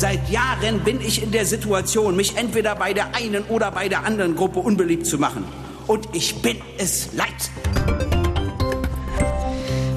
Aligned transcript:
Seit 0.00 0.30
Jahren 0.30 0.80
bin 0.80 0.98
ich 1.02 1.22
in 1.22 1.30
der 1.30 1.44
Situation, 1.44 2.16
mich 2.16 2.38
entweder 2.38 2.74
bei 2.74 2.94
der 2.94 3.14
einen 3.14 3.44
oder 3.50 3.70
bei 3.70 3.86
der 3.86 4.06
anderen 4.06 4.34
Gruppe 4.34 4.60
unbeliebt 4.60 5.04
zu 5.04 5.18
machen. 5.18 5.44
Und 5.86 6.08
ich 6.14 6.40
bin 6.40 6.56
es 6.78 7.12
leid. 7.12 7.28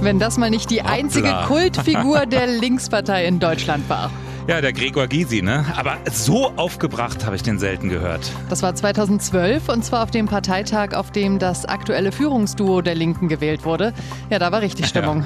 Wenn 0.01 0.19
das 0.19 0.37
mal 0.37 0.49
nicht 0.49 0.71
die 0.71 0.81
einzige 0.81 1.29
Hoppla. 1.29 1.45
Kultfigur 1.45 2.25
der 2.25 2.47
Linkspartei 2.47 3.25
in 3.25 3.39
Deutschland 3.39 3.87
war. 3.87 4.11
Ja, 4.45 4.59
der 4.59 4.73
Gregor 4.73 5.07
Gysi, 5.07 5.41
ne? 5.41 5.65
Aber 5.77 5.97
so 6.11 6.51
aufgebracht 6.57 7.25
habe 7.25 7.37
ich 7.37 7.43
den 7.43 7.59
selten 7.59 7.87
gehört. 7.87 8.29
Das 8.49 8.61
war 8.61 8.75
2012 8.75 9.69
und 9.69 9.85
zwar 9.85 10.03
auf 10.03 10.11
dem 10.11 10.25
Parteitag, 10.25 10.93
auf 10.95 11.11
dem 11.11 11.39
das 11.39 11.65
aktuelle 11.65 12.11
Führungsduo 12.11 12.81
der 12.81 12.93
Linken 12.93 13.29
gewählt 13.29 13.63
wurde. 13.63 13.93
Ja, 14.29 14.39
da 14.39 14.51
war 14.51 14.61
richtig 14.61 14.87
Stimmung. 14.87 15.21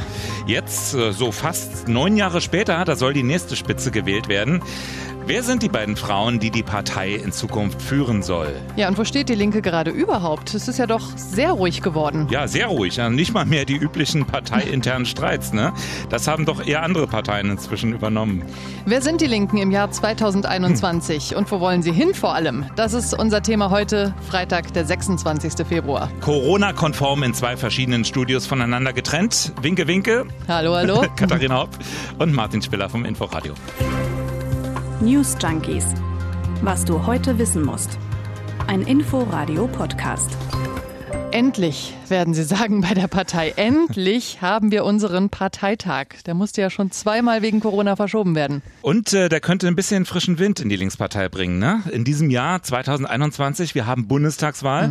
Ja. 0.45 0.59
Jetzt, 0.59 0.93
äh, 0.93 1.13
so 1.13 1.31
fast 1.31 1.87
neun 1.87 2.15
Jahre 2.15 2.41
später, 2.41 2.85
da 2.85 2.95
soll 2.95 3.13
die 3.13 3.23
nächste 3.23 3.55
Spitze 3.55 3.89
gewählt 3.89 4.27
werden. 4.27 4.61
Wer 5.27 5.43
sind 5.43 5.61
die 5.61 5.67
beiden 5.67 5.97
Frauen, 5.97 6.39
die 6.39 6.51
die 6.51 6.63
Partei 6.63 7.15
in 7.15 7.33
Zukunft 7.33 7.81
führen 7.81 8.23
soll? 8.23 8.55
Ja, 8.77 8.87
und 8.87 8.97
wo 8.97 9.03
steht 9.03 9.27
die 9.27 9.35
Linke 9.35 9.61
gerade 9.61 9.91
überhaupt? 9.91 10.53
Es 10.53 10.69
ist 10.69 10.79
ja 10.79 10.87
doch 10.87 11.01
sehr 11.17 11.51
ruhig 11.51 11.81
geworden. 11.81 12.29
Ja, 12.31 12.47
sehr 12.47 12.67
ruhig. 12.67 12.95
Ja, 12.95 13.09
nicht 13.09 13.33
mal 13.33 13.45
mehr 13.45 13.65
die 13.65 13.75
üblichen 13.75 14.25
parteiinternen 14.25 15.05
Streits, 15.05 15.51
ne? 15.51 15.73
Das 16.09 16.29
haben 16.29 16.45
doch 16.45 16.65
eher 16.65 16.81
andere 16.81 17.07
Parteien 17.07 17.51
inzwischen 17.51 17.91
übernommen. 17.91 18.41
Wer 18.85 19.01
sind 19.01 19.19
die 19.19 19.27
Linken 19.27 19.57
im 19.57 19.69
Jahr 19.69 19.91
2021 19.91 21.35
und 21.35 21.51
wo 21.51 21.59
wollen 21.59 21.81
sie 21.83 21.91
hin 21.91 22.13
vor 22.13 22.33
allem? 22.33 22.63
Das 22.77 22.93
ist 22.93 23.13
unser 23.13 23.41
Thema 23.41 23.69
heute, 23.69 24.13
Freitag, 24.29 24.71
der 24.71 24.85
26. 24.85 25.67
Februar. 25.67 26.09
Corona-konform 26.21 27.23
in 27.23 27.33
zwei 27.33 27.57
verschiedenen 27.57 28.05
Studios 28.05 28.47
voneinander 28.47 28.93
getrennt. 28.93 29.51
Winke, 29.61 29.87
winke. 29.87 30.25
Hallo, 30.47 30.73
hallo. 30.73 31.03
Katharina 31.17 31.63
Hopp 31.63 31.77
und 32.17 32.31
Martin 32.33 32.61
Spiller 32.61 32.87
vom 32.87 33.03
Inforadio. 33.03 33.55
News 34.99 35.37
Junkies. 35.39 35.85
Was 36.63 36.83
du 36.83 37.05
heute 37.05 37.37
wissen 37.37 37.63
musst. 37.63 37.99
Ein 38.65 38.81
Info-Radio-Podcast. 38.81 40.35
Endlich, 41.29 41.93
werden 42.07 42.33
Sie 42.33 42.43
sagen 42.43 42.81
bei 42.81 42.95
der 42.95 43.07
Partei. 43.07 43.53
Endlich 43.57 44.41
haben 44.41 44.71
wir 44.71 44.83
unseren 44.83 45.29
Parteitag. 45.29 46.23
Der 46.25 46.33
musste 46.33 46.61
ja 46.61 46.71
schon 46.71 46.89
zweimal 46.89 47.43
wegen 47.43 47.59
Corona 47.59 47.95
verschoben 47.95 48.33
werden. 48.33 48.63
Und 48.81 49.13
äh, 49.13 49.29
der 49.29 49.39
könnte 49.39 49.67
ein 49.67 49.75
bisschen 49.75 50.05
frischen 50.05 50.39
Wind 50.39 50.61
in 50.61 50.69
die 50.69 50.77
Linkspartei 50.77 51.29
bringen. 51.29 51.59
Ne? 51.59 51.83
In 51.91 52.03
diesem 52.03 52.31
Jahr 52.31 52.63
2021, 52.63 53.75
wir 53.75 53.85
haben 53.85 54.07
Bundestagswahl 54.07 54.89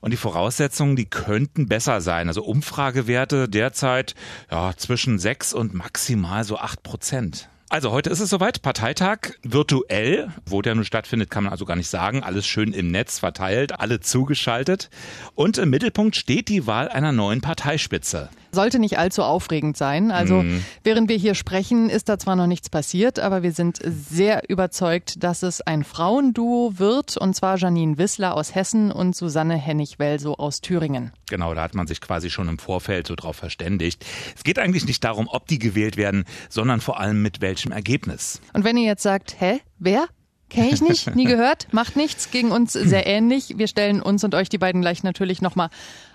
und 0.00 0.12
die 0.12 0.16
Voraussetzungen, 0.16 0.96
die 0.96 1.06
könnten 1.06 1.68
besser 1.68 2.00
sein. 2.00 2.26
Also 2.26 2.42
Umfragewerte 2.42 3.48
derzeit 3.48 4.16
ja, 4.50 4.72
zwischen 4.76 5.20
sechs 5.20 5.54
und 5.54 5.74
maximal 5.74 6.42
so 6.42 6.58
acht 6.58 6.82
Prozent. 6.82 7.48
Also 7.74 7.90
heute 7.90 8.08
ist 8.08 8.20
es 8.20 8.30
soweit, 8.30 8.62
Parteitag 8.62 9.32
virtuell, 9.42 10.28
wo 10.46 10.62
der 10.62 10.76
nun 10.76 10.84
stattfindet, 10.84 11.28
kann 11.28 11.42
man 11.42 11.52
also 11.52 11.64
gar 11.64 11.74
nicht 11.74 11.90
sagen, 11.90 12.22
alles 12.22 12.46
schön 12.46 12.72
im 12.72 12.92
Netz 12.92 13.18
verteilt, 13.18 13.80
alle 13.80 13.98
zugeschaltet. 13.98 14.90
Und 15.34 15.58
im 15.58 15.70
Mittelpunkt 15.70 16.14
steht 16.14 16.48
die 16.48 16.68
Wahl 16.68 16.88
einer 16.88 17.10
neuen 17.10 17.40
Parteispitze. 17.40 18.30
Sollte 18.54 18.78
nicht 18.78 18.98
allzu 18.98 19.22
aufregend 19.22 19.76
sein. 19.76 20.10
Also 20.10 20.44
während 20.82 21.08
wir 21.08 21.16
hier 21.16 21.34
sprechen, 21.34 21.90
ist 21.90 22.08
da 22.08 22.18
zwar 22.18 22.36
noch 22.36 22.46
nichts 22.46 22.70
passiert, 22.70 23.18
aber 23.18 23.42
wir 23.42 23.52
sind 23.52 23.80
sehr 23.84 24.48
überzeugt, 24.48 25.22
dass 25.22 25.42
es 25.42 25.60
ein 25.60 25.84
Frauenduo 25.84 26.78
wird, 26.78 27.16
und 27.16 27.34
zwar 27.34 27.56
Janine 27.56 27.98
Wissler 27.98 28.34
aus 28.34 28.54
Hessen 28.54 28.90
und 28.92 29.16
Susanne 29.16 29.56
Hennig-Welso 29.56 30.34
aus 30.34 30.60
Thüringen. 30.60 31.12
Genau, 31.28 31.54
da 31.54 31.62
hat 31.62 31.74
man 31.74 31.86
sich 31.86 32.00
quasi 32.00 32.30
schon 32.30 32.48
im 32.48 32.58
Vorfeld 32.58 33.06
so 33.06 33.14
drauf 33.14 33.36
verständigt. 33.36 34.04
Es 34.36 34.44
geht 34.44 34.58
eigentlich 34.58 34.86
nicht 34.86 35.02
darum, 35.04 35.28
ob 35.28 35.46
die 35.46 35.58
gewählt 35.58 35.96
werden, 35.96 36.24
sondern 36.48 36.80
vor 36.80 37.00
allem 37.00 37.22
mit 37.22 37.40
welchem 37.40 37.72
Ergebnis. 37.72 38.40
Und 38.52 38.64
wenn 38.64 38.76
ihr 38.76 38.84
jetzt 38.84 39.02
sagt, 39.02 39.40
hä, 39.40 39.60
wer? 39.78 40.06
Kenne 40.54 40.70
ich 40.70 40.80
nicht, 40.80 41.16
nie 41.16 41.24
gehört, 41.24 41.66
macht 41.72 41.96
nichts, 41.96 42.30
gegen 42.30 42.52
uns 42.52 42.72
sehr 42.72 43.06
ähnlich. 43.08 43.54
Wir 43.56 43.66
stellen 43.66 44.00
uns 44.00 44.22
und 44.22 44.34
euch 44.34 44.48
die 44.48 44.58
beiden 44.58 44.80
gleich 44.80 45.02
natürlich 45.02 45.42
nochmal 45.42 45.68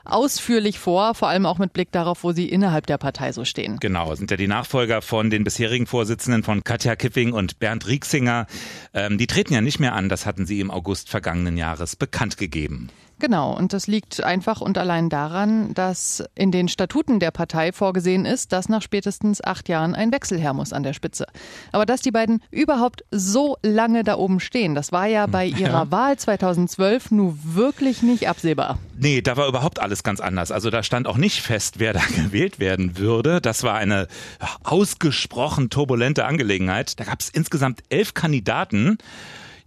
ausführlich 0.05 0.79
vor, 0.79 1.13
vor 1.13 1.27
allem 1.27 1.45
auch 1.45 1.57
mit 1.57 1.73
Blick 1.73 1.91
darauf, 1.91 2.23
wo 2.23 2.31
sie 2.31 2.47
innerhalb 2.47 2.87
der 2.87 2.97
Partei 2.97 3.31
so 3.31 3.45
stehen. 3.45 3.77
Genau, 3.79 4.15
sind 4.15 4.31
ja 4.31 4.37
die 4.37 4.47
Nachfolger 4.47 5.01
von 5.01 5.29
den 5.29 5.43
bisherigen 5.43 5.87
Vorsitzenden 5.87 6.43
von 6.43 6.63
Katja 6.63 6.95
Kipping 6.95 7.33
und 7.33 7.59
Bernd 7.59 7.87
Rieksinger. 7.87 8.47
Ähm, 8.93 9.17
die 9.17 9.27
treten 9.27 9.53
ja 9.53 9.61
nicht 9.61 9.79
mehr 9.79 9.93
an, 9.93 10.09
das 10.09 10.25
hatten 10.25 10.45
sie 10.45 10.61
im 10.61 10.71
August 10.71 11.09
vergangenen 11.09 11.57
Jahres 11.57 11.95
bekannt 11.95 12.37
gegeben. 12.37 12.89
Genau, 13.19 13.55
und 13.55 13.73
das 13.73 13.87
liegt 13.87 14.23
einfach 14.23 14.61
und 14.61 14.77
allein 14.77 15.09
daran, 15.09 15.73
dass 15.73 16.23
in 16.35 16.51
den 16.51 16.69
Statuten 16.69 17.19
der 17.19 17.31
Partei 17.31 17.73
vorgesehen 17.73 18.25
ist, 18.25 18.53
dass 18.53 18.69
nach 18.69 18.81
spätestens 18.81 19.43
acht 19.43 19.67
Jahren 19.67 19.93
ein 19.93 20.13
Wechsel 20.13 20.39
her 20.39 20.53
muss 20.53 20.71
an 20.71 20.83
der 20.83 20.93
Spitze. 20.93 21.25
Aber 21.73 21.85
dass 21.85 22.01
die 22.01 22.11
beiden 22.11 22.41
überhaupt 22.49 23.03
so 23.11 23.57
lange 23.61 24.05
da 24.05 24.15
oben 24.15 24.39
stehen, 24.39 24.73
das 24.73 24.93
war 24.93 25.05
ja 25.05 25.25
bei 25.27 25.45
ihrer 25.45 25.91
Wahl 25.91 26.17
2012 26.17 27.11
nur 27.11 27.37
wirklich 27.43 28.03
nicht 28.03 28.29
absehbar. 28.29 28.79
Nee, 28.97 29.21
da 29.21 29.35
war 29.35 29.47
überhaupt 29.47 29.79
alles 29.79 30.03
ganz 30.03 30.21
anders. 30.21 30.51
Also 30.51 30.69
da 30.69 30.81
stand 30.81 31.07
auch 31.07 31.17
nicht 31.17 31.41
fest, 31.41 31.79
wer 31.79 31.91
da 31.91 32.01
gewählt 32.15 32.59
werden 32.59 32.97
würde. 32.97 33.41
Das 33.41 33.63
war 33.63 33.75
eine 33.75 34.07
ja, 34.41 34.47
ausgesprochen 34.63 35.69
turbulente 35.69 36.25
Angelegenheit. 36.25 36.99
Da 36.99 37.03
gab 37.03 37.19
es 37.19 37.29
insgesamt 37.29 37.81
elf 37.89 38.13
Kandidaten. 38.13 38.97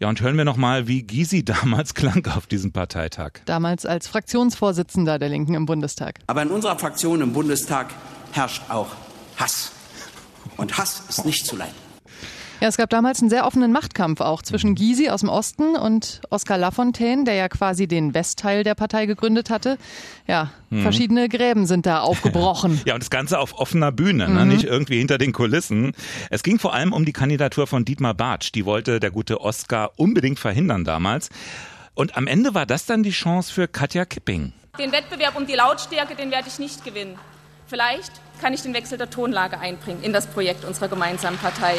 Ja, 0.02 0.08
und 0.08 0.20
hören 0.20 0.36
wir 0.36 0.44
nochmal, 0.44 0.88
wie 0.88 1.04
Gysi 1.04 1.44
damals 1.44 1.94
klang 1.94 2.26
auf 2.26 2.48
diesem 2.48 2.72
Parteitag. 2.72 3.34
Damals 3.44 3.86
als 3.86 4.08
Fraktionsvorsitzender 4.08 5.20
der 5.20 5.28
Linken 5.28 5.54
im 5.54 5.64
Bundestag. 5.64 6.18
Aber 6.26 6.42
in 6.42 6.50
unserer 6.50 6.76
Fraktion 6.76 7.20
im 7.20 7.32
Bundestag 7.32 7.94
herrscht 8.32 8.62
auch 8.68 8.88
Hass. 9.36 9.70
Und 10.56 10.76
Hass 10.76 11.04
ist 11.08 11.24
nicht 11.24 11.46
zu 11.46 11.54
leiden. 11.54 11.91
Ja, 12.62 12.68
es 12.68 12.76
gab 12.76 12.90
damals 12.90 13.20
einen 13.20 13.28
sehr 13.28 13.44
offenen 13.44 13.72
Machtkampf 13.72 14.20
auch 14.20 14.40
zwischen 14.40 14.76
Gysi 14.76 15.08
aus 15.08 15.22
dem 15.22 15.28
Osten 15.28 15.74
und 15.74 16.20
Oskar 16.30 16.58
Lafontaine, 16.58 17.24
der 17.24 17.34
ja 17.34 17.48
quasi 17.48 17.88
den 17.88 18.14
Westteil 18.14 18.62
der 18.62 18.76
Partei 18.76 19.06
gegründet 19.06 19.50
hatte. 19.50 19.78
Ja, 20.28 20.52
verschiedene 20.70 21.28
Gräben 21.28 21.66
sind 21.66 21.86
da 21.86 22.02
aufgebrochen. 22.02 22.80
Ja, 22.86 22.94
und 22.94 23.02
das 23.02 23.10
Ganze 23.10 23.40
auf 23.40 23.58
offener 23.58 23.90
Bühne, 23.90 24.28
ne? 24.28 24.46
nicht 24.46 24.62
irgendwie 24.62 24.98
hinter 24.98 25.18
den 25.18 25.32
Kulissen. 25.32 25.92
Es 26.30 26.44
ging 26.44 26.60
vor 26.60 26.72
allem 26.72 26.92
um 26.92 27.04
die 27.04 27.12
Kandidatur 27.12 27.66
von 27.66 27.84
Dietmar 27.84 28.14
Bartsch. 28.14 28.52
Die 28.54 28.64
wollte 28.64 29.00
der 29.00 29.10
gute 29.10 29.40
Oskar 29.40 29.90
unbedingt 29.96 30.38
verhindern 30.38 30.84
damals. 30.84 31.30
Und 31.94 32.16
am 32.16 32.28
Ende 32.28 32.54
war 32.54 32.64
das 32.64 32.86
dann 32.86 33.02
die 33.02 33.10
Chance 33.10 33.52
für 33.52 33.66
Katja 33.66 34.04
Kipping. 34.04 34.52
Den 34.78 34.92
Wettbewerb 34.92 35.36
um 35.36 35.48
die 35.48 35.54
Lautstärke, 35.54 36.14
den 36.14 36.30
werde 36.30 36.46
ich 36.46 36.60
nicht 36.60 36.84
gewinnen. 36.84 37.18
Vielleicht 37.66 38.12
kann 38.40 38.52
ich 38.54 38.62
den 38.62 38.72
Wechsel 38.72 38.98
der 38.98 39.10
Tonlage 39.10 39.58
einbringen 39.58 40.04
in 40.04 40.12
das 40.12 40.28
Projekt 40.28 40.64
unserer 40.64 40.86
gemeinsamen 40.86 41.38
Partei. 41.38 41.78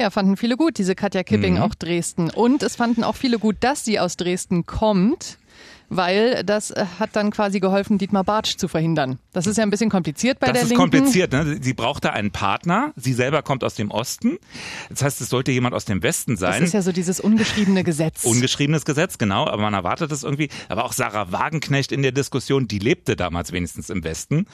Ja, 0.00 0.10
fanden 0.10 0.36
viele 0.36 0.56
gut, 0.56 0.78
diese 0.78 0.94
Katja 0.94 1.24
Kipping, 1.24 1.58
auch 1.58 1.74
Dresden. 1.74 2.30
Und 2.30 2.62
es 2.62 2.76
fanden 2.76 3.02
auch 3.02 3.16
viele 3.16 3.40
gut, 3.40 3.56
dass 3.60 3.84
sie 3.84 3.98
aus 3.98 4.16
Dresden 4.16 4.64
kommt. 4.64 5.38
Weil 5.90 6.44
das 6.44 6.70
äh, 6.70 6.84
hat 6.98 7.10
dann 7.14 7.30
quasi 7.30 7.60
geholfen, 7.60 7.96
Dietmar 7.98 8.24
Bartsch 8.24 8.56
zu 8.58 8.68
verhindern. 8.68 9.18
Das 9.32 9.46
ist 9.46 9.56
ja 9.56 9.62
ein 9.62 9.70
bisschen 9.70 9.88
kompliziert 9.90 10.38
bei 10.38 10.48
Das 10.48 10.54
der 10.54 10.62
ist 10.64 10.68
Linken. 10.68 10.82
kompliziert. 10.82 11.32
Ne? 11.32 11.58
Sie 11.62 11.72
brauchte 11.72 12.12
einen 12.12 12.30
Partner. 12.30 12.92
Sie 12.96 13.12
selber 13.14 13.42
kommt 13.42 13.64
aus 13.64 13.74
dem 13.74 13.90
Osten. 13.90 14.38
Das 14.90 15.02
heißt, 15.02 15.20
es 15.20 15.28
sollte 15.30 15.50
jemand 15.52 15.74
aus 15.74 15.86
dem 15.86 16.02
Westen 16.02 16.32
Das 16.32 16.40
sein. 16.40 16.62
ist 16.62 16.74
ja 16.74 16.82
so 16.82 16.92
dieses 16.92 17.20
ungeschriebene 17.20 17.84
Gesetz. 17.84 18.24
Ungeschriebenes 18.24 18.84
Gesetz, 18.84 19.16
genau, 19.18 19.46
aber 19.46 19.62
man 19.62 19.72
erwartet 19.74 20.12
es 20.12 20.24
irgendwie. 20.24 20.50
Aber 20.68 20.84
auch 20.84 20.92
Sarah 20.92 21.32
Wagenknecht 21.32 21.90
in 21.92 22.02
der 22.02 22.12
Diskussion, 22.12 22.68
die 22.68 22.78
lebte 22.78 23.16
damals 23.16 23.52
wenigstens 23.52 23.88
im 23.88 24.04
Westen. 24.04 24.46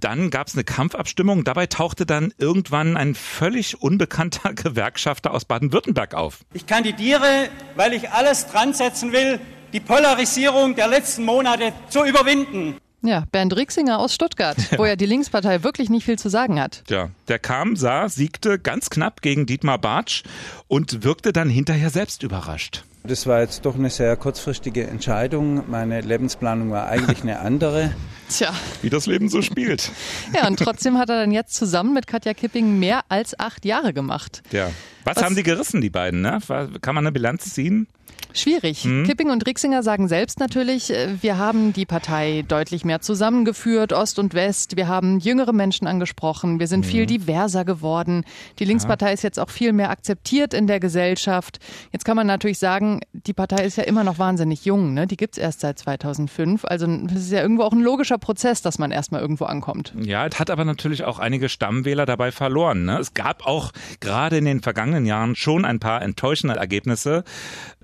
Dann 0.00 0.30
gab 0.30 0.48
es 0.48 0.54
eine 0.54 0.64
Kampfabstimmung. 0.64 1.44
Dabei 1.44 1.66
tauchte 1.66 2.04
dann 2.06 2.34
irgendwann 2.38 2.96
ein 2.96 3.14
völlig 3.14 3.80
unbekannter 3.80 4.52
Gewerkschafter 4.54 5.32
aus 5.32 5.44
Baden-Württemberg 5.44 6.14
auf. 6.14 6.40
Ich 6.52 6.66
kandidiere, 6.66 7.48
weil 7.76 7.92
ich 7.94 8.10
alles 8.10 8.46
dran 8.48 8.74
setzen 8.74 9.12
will, 9.12 9.40
die 9.72 9.80
Polarisierung 9.80 10.74
der 10.74 10.88
letzten 10.88 11.24
Monate 11.24 11.72
zu 11.88 12.04
überwinden. 12.04 12.76
Ja, 13.02 13.24
Bernd 13.30 13.54
Rieksinger 13.54 13.98
aus 13.98 14.14
Stuttgart, 14.14 14.56
wo 14.76 14.84
ja 14.84 14.96
die 14.96 15.06
Linkspartei 15.06 15.62
wirklich 15.62 15.90
nicht 15.90 16.04
viel 16.04 16.18
zu 16.18 16.28
sagen 16.28 16.60
hat. 16.60 16.82
Ja, 16.88 17.10
der 17.28 17.38
kam, 17.38 17.76
sah, 17.76 18.08
siegte 18.08 18.58
ganz 18.58 18.90
knapp 18.90 19.22
gegen 19.22 19.46
Dietmar 19.46 19.78
Bartsch 19.78 20.24
und 20.66 21.04
wirkte 21.04 21.32
dann 21.32 21.48
hinterher 21.48 21.90
selbst 21.90 22.22
überrascht. 22.22 22.84
Das 23.06 23.26
war 23.26 23.40
jetzt 23.40 23.64
doch 23.64 23.74
eine 23.76 23.90
sehr 23.90 24.16
kurzfristige 24.16 24.86
Entscheidung. 24.86 25.68
Meine 25.70 26.00
Lebensplanung 26.00 26.70
war 26.70 26.86
eigentlich 26.88 27.22
eine 27.22 27.38
andere. 27.40 27.92
Tja, 28.28 28.52
Wie 28.82 28.90
das 28.90 29.06
Leben 29.06 29.28
so 29.28 29.40
spielt. 29.42 29.90
ja, 30.34 30.48
und 30.48 30.58
trotzdem 30.58 30.98
hat 30.98 31.08
er 31.10 31.20
dann 31.20 31.30
jetzt 31.30 31.54
zusammen 31.54 31.94
mit 31.94 32.06
Katja 32.08 32.34
Kipping 32.34 32.78
mehr 32.80 33.02
als 33.08 33.38
acht 33.38 33.64
Jahre 33.64 33.92
gemacht. 33.92 34.42
Ja. 34.50 34.68
Was, 35.04 35.16
Was- 35.16 35.22
haben 35.24 35.36
die 35.36 35.44
gerissen, 35.44 35.80
die 35.80 35.90
beiden? 35.90 36.22
Ne? 36.22 36.40
Kann 36.80 36.94
man 36.96 37.04
eine 37.06 37.12
Bilanz 37.12 37.54
ziehen? 37.54 37.86
Schwierig. 38.32 38.82
Hm? 38.84 39.04
Kipping 39.04 39.30
und 39.30 39.46
Rieksinger 39.46 39.82
sagen 39.82 40.08
selbst 40.08 40.40
natürlich, 40.40 40.90
äh, 40.90 41.22
wir 41.22 41.38
haben 41.38 41.72
die 41.72 41.86
Partei 41.86 42.44
deutlich 42.46 42.84
mehr 42.84 43.00
zusammengeführt, 43.00 43.94
Ost 43.94 44.18
und 44.18 44.34
West. 44.34 44.76
Wir 44.76 44.88
haben 44.88 45.20
jüngere 45.20 45.52
Menschen 45.54 45.86
angesprochen. 45.86 46.58
Wir 46.60 46.66
sind 46.66 46.84
Hm. 46.84 46.90
viel 46.90 47.06
diverser 47.06 47.64
geworden. 47.64 48.24
Die 48.58 48.64
Linkspartei 48.66 49.12
ist 49.14 49.22
jetzt 49.22 49.38
auch 49.38 49.48
viel 49.48 49.72
mehr 49.72 49.88
akzeptiert 49.90 50.52
in 50.52 50.66
der 50.66 50.80
Gesellschaft. 50.80 51.60
Jetzt 51.92 52.04
kann 52.04 52.16
man 52.16 52.26
natürlich 52.26 52.58
sagen, 52.58 52.95
sagen, 52.96 53.00
die 53.12 53.32
Partei 53.32 53.64
ist 53.64 53.76
ja 53.76 53.84
immer 53.84 54.04
noch 54.04 54.18
wahnsinnig 54.18 54.64
jung, 54.64 54.94
ne? 54.94 55.06
Die 55.06 55.16
gibt's 55.16 55.38
erst 55.38 55.60
seit 55.60 55.78
2005. 55.78 56.64
Also 56.64 56.86
es 56.86 57.22
ist 57.22 57.32
ja 57.32 57.42
irgendwo 57.42 57.62
auch 57.62 57.72
ein 57.72 57.80
logischer 57.80 58.18
Prozess, 58.18 58.62
dass 58.62 58.78
man 58.78 58.90
erstmal 58.90 59.20
irgendwo 59.20 59.44
ankommt. 59.44 59.92
Ja, 60.00 60.26
es 60.26 60.38
hat 60.38 60.50
aber 60.50 60.64
natürlich 60.64 61.04
auch 61.04 61.18
einige 61.18 61.48
Stammwähler 61.48 62.06
dabei 62.06 62.32
verloren. 62.32 62.84
Ne? 62.84 62.98
Es 62.98 63.14
gab 63.14 63.46
auch 63.46 63.72
gerade 64.00 64.38
in 64.38 64.44
den 64.44 64.60
vergangenen 64.60 65.06
Jahren 65.06 65.36
schon 65.36 65.64
ein 65.64 65.80
paar 65.80 66.02
enttäuschende 66.02 66.56
Ergebnisse. 66.56 67.24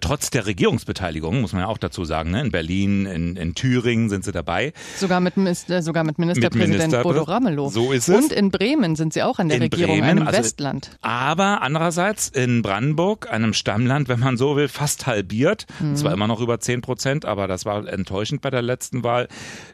Trotz 0.00 0.30
der 0.30 0.46
Regierungsbeteiligung, 0.46 1.40
muss 1.40 1.52
man 1.52 1.62
ja 1.62 1.68
auch 1.68 1.78
dazu 1.78 2.04
sagen, 2.04 2.30
ne? 2.30 2.40
in 2.40 2.50
Berlin, 2.50 3.06
in, 3.06 3.36
in 3.36 3.54
Thüringen 3.54 4.08
sind 4.08 4.24
sie 4.24 4.32
dabei. 4.32 4.72
Sogar 4.96 5.20
mit, 5.20 5.36
äh, 5.36 5.82
sogar 5.82 6.04
mit 6.04 6.18
Ministerpräsident 6.18 6.72
mit 6.72 6.78
Minister, 6.78 7.02
Bodo 7.02 7.22
Ramelow. 7.22 7.68
So 7.68 7.92
ist 7.92 8.08
es. 8.08 8.16
Und 8.16 8.32
in 8.32 8.50
Bremen 8.50 8.96
sind 8.96 9.12
sie 9.12 9.22
auch 9.22 9.38
an 9.38 9.48
der 9.48 9.58
in 9.58 9.62
Regierung, 9.64 9.98
Bremen, 9.98 10.08
einem 10.08 10.26
also, 10.26 10.40
Westland. 10.40 10.90
Aber 11.00 11.62
andererseits 11.62 12.28
in 12.28 12.62
Brandenburg, 12.62 13.30
einem 13.30 13.52
Stammland, 13.52 14.08
wenn 14.08 14.20
man 14.20 14.36
so 14.36 14.56
will, 14.56 14.68
fast 14.68 15.01
halbiert. 15.06 15.66
Mhm. 15.80 15.96
Zwar 15.96 16.12
immer 16.12 16.26
noch 16.26 16.40
über 16.40 16.60
10 16.60 16.80
Prozent, 16.80 17.24
aber 17.24 17.48
das 17.48 17.64
war 17.64 17.86
enttäuschend 17.86 18.40
bei 18.40 18.50
der 18.50 18.62
letzten 18.62 19.04
Wahl. 19.04 19.28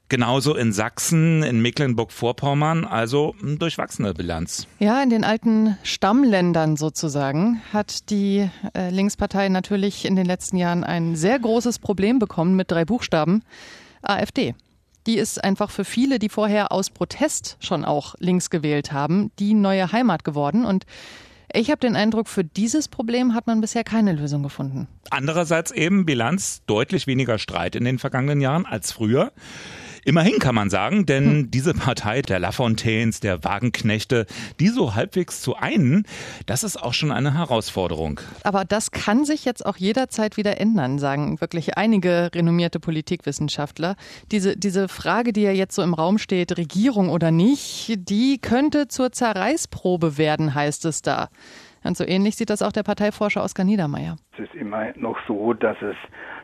Genauso 0.08 0.54
in 0.54 0.72
Sachsen, 0.72 1.42
in 1.42 1.60
Mecklenburg-Vorpommern, 1.60 2.84
also 2.84 3.34
durchwachsene 3.42 4.14
Bilanz. 4.14 4.66
Ja, 4.78 5.02
in 5.02 5.10
den 5.10 5.24
alten 5.24 5.76
Stammländern 5.82 6.76
sozusagen 6.76 7.60
hat 7.72 8.10
die 8.10 8.48
äh, 8.74 8.90
Linkspartei 8.90 9.48
natürlich 9.48 10.04
in 10.04 10.16
den 10.16 10.26
letzten 10.26 10.56
Jahren 10.56 10.84
ein 10.84 11.16
sehr 11.16 11.38
großes 11.38 11.78
Problem 11.78 12.18
bekommen 12.18 12.56
mit 12.56 12.70
drei 12.70 12.84
Buchstaben. 12.84 13.42
AfD. 14.02 14.54
Die 15.06 15.16
ist 15.16 15.42
einfach 15.42 15.70
für 15.70 15.84
viele, 15.84 16.18
die 16.18 16.28
vorher 16.28 16.70
aus 16.70 16.90
Protest 16.90 17.56
schon 17.60 17.84
auch 17.84 18.14
links 18.18 18.50
gewählt 18.50 18.92
haben, 18.92 19.30
die 19.38 19.54
neue 19.54 19.90
Heimat 19.90 20.24
geworden. 20.24 20.66
Und 20.66 20.84
ich 21.52 21.70
habe 21.70 21.80
den 21.80 21.96
Eindruck, 21.96 22.28
für 22.28 22.44
dieses 22.44 22.88
Problem 22.88 23.34
hat 23.34 23.46
man 23.46 23.60
bisher 23.60 23.84
keine 23.84 24.12
Lösung 24.12 24.42
gefunden. 24.42 24.86
Andererseits 25.10 25.70
eben 25.70 26.04
Bilanz 26.04 26.62
deutlich 26.66 27.06
weniger 27.06 27.38
Streit 27.38 27.74
in 27.74 27.84
den 27.84 27.98
vergangenen 27.98 28.40
Jahren 28.40 28.66
als 28.66 28.92
früher. 28.92 29.32
Immerhin 30.08 30.38
kann 30.38 30.54
man 30.54 30.70
sagen, 30.70 31.04
denn 31.04 31.24
hm. 31.24 31.50
diese 31.50 31.74
Partei 31.74 32.22
der 32.22 32.38
Lafontaines, 32.38 33.20
der 33.20 33.44
Wagenknechte, 33.44 34.24
die 34.58 34.68
so 34.68 34.94
halbwegs 34.94 35.42
zu 35.42 35.56
einen, 35.56 36.06
das 36.46 36.64
ist 36.64 36.82
auch 36.82 36.94
schon 36.94 37.12
eine 37.12 37.34
Herausforderung. 37.34 38.18
Aber 38.42 38.64
das 38.64 38.90
kann 38.90 39.26
sich 39.26 39.44
jetzt 39.44 39.66
auch 39.66 39.76
jederzeit 39.76 40.38
wieder 40.38 40.62
ändern, 40.62 40.98
sagen 40.98 41.42
wirklich 41.42 41.76
einige 41.76 42.30
renommierte 42.34 42.80
Politikwissenschaftler. 42.80 43.96
Diese, 44.32 44.56
diese 44.56 44.88
Frage, 44.88 45.34
die 45.34 45.42
ja 45.42 45.52
jetzt 45.52 45.74
so 45.74 45.82
im 45.82 45.92
Raum 45.92 46.16
steht, 46.16 46.56
Regierung 46.56 47.10
oder 47.10 47.30
nicht, 47.30 47.92
die 48.08 48.38
könnte 48.40 48.88
zur 48.88 49.12
Zerreißprobe 49.12 50.16
werden, 50.16 50.54
heißt 50.54 50.86
es 50.86 51.02
da. 51.02 51.28
Und 51.84 51.98
so 51.98 52.04
ähnlich 52.04 52.36
sieht 52.36 52.48
das 52.48 52.62
auch 52.62 52.72
der 52.72 52.82
Parteiforscher 52.82 53.42
Oskar 53.44 53.64
Niedermeyer. 53.64 54.16
Es 54.32 54.44
ist 54.44 54.54
immer 54.54 54.86
noch 54.96 55.18
so, 55.28 55.52
dass 55.52 55.76
es 55.82 55.96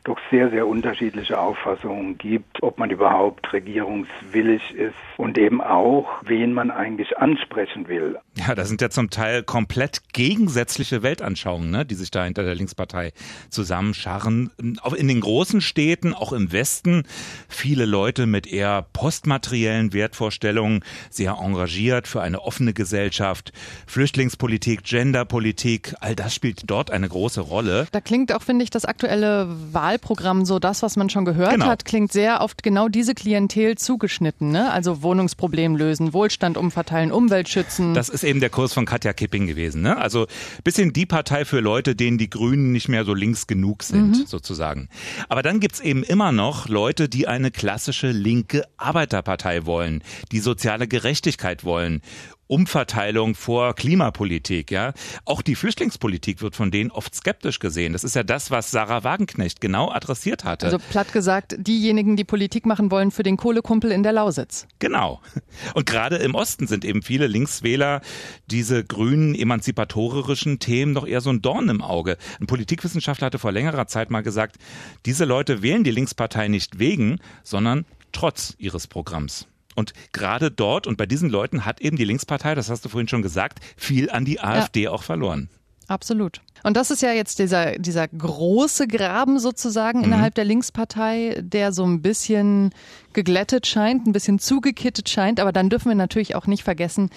doch 0.04 0.18
sehr, 0.30 0.50
sehr 0.50 0.66
unterschiedliche 0.66 1.38
Auffassungen 1.38 2.18
gibt, 2.18 2.62
ob 2.62 2.78
man 2.78 2.90
überhaupt 2.90 3.52
regierungswillig 3.52 4.74
ist 4.74 4.94
und 5.16 5.38
eben 5.38 5.60
auch, 5.60 6.06
wen 6.24 6.52
man 6.52 6.70
eigentlich 6.70 7.16
ansprechen 7.18 7.88
will. 7.88 8.18
Ja, 8.36 8.54
das 8.54 8.68
sind 8.68 8.80
ja 8.80 8.90
zum 8.90 9.10
Teil 9.10 9.42
komplett 9.42 10.12
gegensätzliche 10.12 11.02
Weltanschauungen, 11.02 11.70
ne, 11.70 11.86
die 11.86 11.94
sich 11.94 12.10
da 12.10 12.24
hinter 12.24 12.42
der 12.42 12.54
Linkspartei 12.54 13.12
zusammenscharren. 13.48 14.50
Auch 14.82 14.92
in 14.92 15.08
den 15.08 15.20
großen 15.20 15.60
Städten, 15.60 16.12
auch 16.12 16.32
im 16.32 16.52
Westen, 16.52 17.04
viele 17.48 17.86
Leute 17.86 18.26
mit 18.26 18.46
eher 18.46 18.86
postmateriellen 18.92 19.92
Wertvorstellungen, 19.92 20.84
sehr 21.10 21.38
engagiert 21.40 22.08
für 22.08 22.20
eine 22.20 22.42
offene 22.42 22.74
Gesellschaft, 22.74 23.52
Flüchtlingspolitik, 23.86 24.84
Genderpolitik, 24.84 25.94
all 26.00 26.14
das 26.14 26.34
spielt 26.34 26.68
dort 26.68 26.90
eine 26.90 27.08
große 27.08 27.40
Rolle. 27.40 27.86
Da 27.92 28.00
klingt 28.00 28.32
auch, 28.32 28.42
finde 28.42 28.64
ich, 28.64 28.70
das 28.70 28.84
aktuelle 28.84 29.48
Wahl 29.72 29.94
Wahlprogramm 29.94 30.44
so 30.44 30.58
das, 30.58 30.82
was 30.82 30.96
man 30.96 31.10
schon 31.10 31.24
gehört 31.24 31.52
genau. 31.52 31.66
hat, 31.66 31.84
klingt 31.84 32.10
sehr 32.10 32.40
oft 32.40 32.62
genau 32.62 32.88
diese 32.88 33.14
Klientel 33.14 33.76
zugeschnitten. 33.76 34.50
Ne? 34.50 34.72
Also 34.72 35.02
Wohnungsproblem 35.04 35.76
lösen, 35.76 36.12
Wohlstand 36.12 36.56
umverteilen, 36.56 37.12
Umwelt 37.12 37.48
schützen. 37.48 37.94
Das 37.94 38.08
ist 38.08 38.24
eben 38.24 38.40
der 38.40 38.50
Kurs 38.50 38.72
von 38.72 38.86
Katja 38.86 39.12
Kipping 39.12 39.46
gewesen. 39.46 39.82
Ne? 39.82 39.96
Also 39.96 40.26
bisschen 40.64 40.92
die 40.92 41.06
Partei 41.06 41.44
für 41.44 41.60
Leute, 41.60 41.94
denen 41.94 42.18
die 42.18 42.28
Grünen 42.28 42.72
nicht 42.72 42.88
mehr 42.88 43.04
so 43.04 43.14
links 43.14 43.46
genug 43.46 43.84
sind, 43.84 44.18
mhm. 44.18 44.26
sozusagen. 44.26 44.88
Aber 45.28 45.42
dann 45.42 45.60
gibt's 45.60 45.78
eben 45.78 46.02
immer 46.02 46.32
noch 46.32 46.68
Leute, 46.68 47.08
die 47.08 47.28
eine 47.28 47.52
klassische 47.52 48.10
linke 48.10 48.64
Arbeiterpartei 48.76 49.66
wollen, 49.66 50.02
die 50.32 50.40
soziale 50.40 50.88
Gerechtigkeit 50.88 51.62
wollen 51.62 52.00
Umverteilung 52.46 53.34
vor 53.34 53.74
Klimapolitik, 53.74 54.70
ja. 54.70 54.92
Auch 55.24 55.42
die 55.42 55.54
Flüchtlingspolitik 55.54 56.42
wird 56.42 56.56
von 56.56 56.70
denen 56.70 56.90
oft 56.90 57.14
skeptisch 57.14 57.58
gesehen. 57.58 57.92
Das 57.92 58.04
ist 58.04 58.14
ja 58.14 58.22
das, 58.22 58.50
was 58.50 58.70
Sarah 58.70 59.04
Wagenknecht 59.04 59.60
genau 59.60 59.90
adressiert 59.90 60.44
hatte. 60.44 60.66
Also 60.66 60.78
platt 60.78 61.12
gesagt, 61.12 61.56
diejenigen, 61.58 62.16
die 62.16 62.24
Politik 62.24 62.66
machen 62.66 62.90
wollen 62.90 63.10
für 63.10 63.22
den 63.22 63.36
Kohlekumpel 63.36 63.90
in 63.90 64.02
der 64.02 64.12
Lausitz. 64.12 64.66
Genau. 64.78 65.20
Und 65.74 65.86
gerade 65.86 66.16
im 66.16 66.34
Osten 66.34 66.66
sind 66.66 66.84
eben 66.84 67.02
viele 67.02 67.26
Linkswähler 67.26 68.00
diese 68.46 68.84
grünen 68.84 69.34
emanzipatorischen 69.34 70.58
Themen 70.58 70.92
noch 70.92 71.06
eher 71.06 71.20
so 71.20 71.30
ein 71.30 71.42
Dorn 71.42 71.68
im 71.68 71.80
Auge. 71.80 72.16
Ein 72.40 72.46
Politikwissenschaftler 72.46 73.26
hatte 73.26 73.38
vor 73.38 73.52
längerer 73.52 73.86
Zeit 73.86 74.10
mal 74.10 74.22
gesagt, 74.22 74.56
diese 75.06 75.24
Leute 75.24 75.62
wählen 75.62 75.84
die 75.84 75.90
Linkspartei 75.90 76.48
nicht 76.48 76.78
wegen, 76.78 77.20
sondern 77.42 77.86
trotz 78.12 78.54
ihres 78.58 78.86
Programms. 78.86 79.46
Und 79.74 79.92
gerade 80.12 80.50
dort 80.50 80.86
und 80.86 80.96
bei 80.96 81.06
diesen 81.06 81.30
Leuten 81.30 81.64
hat 81.64 81.80
eben 81.80 81.96
die 81.96 82.04
Linkspartei, 82.04 82.54
das 82.54 82.70
hast 82.70 82.84
du 82.84 82.88
vorhin 82.88 83.08
schon 83.08 83.22
gesagt, 83.22 83.60
viel 83.76 84.10
an 84.10 84.24
die 84.24 84.40
AfD 84.40 84.84
ja. 84.84 84.90
auch 84.90 85.02
verloren. 85.02 85.48
Absolut. 85.86 86.40
Und 86.62 86.78
das 86.78 86.90
ist 86.90 87.02
ja 87.02 87.12
jetzt 87.12 87.38
dieser, 87.38 87.78
dieser 87.78 88.08
große 88.08 88.86
Graben 88.88 89.38
sozusagen 89.38 89.98
mhm. 89.98 90.04
innerhalb 90.04 90.34
der 90.34 90.46
Linkspartei, 90.46 91.38
der 91.42 91.72
so 91.72 91.84
ein 91.84 92.00
bisschen 92.00 92.70
geglättet 93.12 93.66
scheint, 93.66 94.06
ein 94.06 94.12
bisschen 94.12 94.38
zugekittet 94.38 95.10
scheint. 95.10 95.40
Aber 95.40 95.52
dann 95.52 95.68
dürfen 95.68 95.90
wir 95.90 95.94
natürlich 95.94 96.36
auch 96.36 96.46
nicht 96.46 96.64
vergessen, 96.64 97.10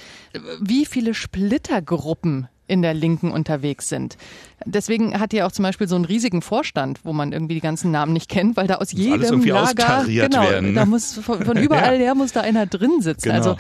wie 0.60 0.86
viele 0.86 1.14
Splittergruppen 1.14 2.50
in 2.68 2.82
der 2.82 2.94
Linken 2.94 3.32
unterwegs 3.32 3.90
sind. 3.90 4.18
Deswegen 4.66 5.20
hat 5.20 5.34
ihr 5.34 5.46
auch 5.46 5.52
zum 5.52 5.64
Beispiel 5.64 5.88
so 5.88 5.96
einen 5.96 6.06
riesigen 6.06 6.42
Vorstand, 6.42 7.00
wo 7.04 7.14
man 7.14 7.32
irgendwie 7.32 7.56
die 7.56 7.62
ganzen 7.62 7.92
Namen 7.92 8.14
nicht 8.14 8.30
kennt, 8.30 8.58
weil 8.58 8.68
da 8.68 8.76
aus 8.76 8.92
jedem 8.92 9.44
Lager, 9.46 10.06
genau, 10.06 10.42
werden, 10.42 10.70
ne? 10.70 10.74
da 10.74 10.86
muss 10.86 11.14
von, 11.14 11.44
von 11.44 11.58
überall 11.62 11.96
ja. 11.96 12.06
her 12.06 12.16
muss 12.16 12.34
da 12.34 12.42
einer 12.42 12.66
drin 12.66 13.02
sitzen. 13.02 13.30
Genau. 13.30 13.36
Also 13.36 13.58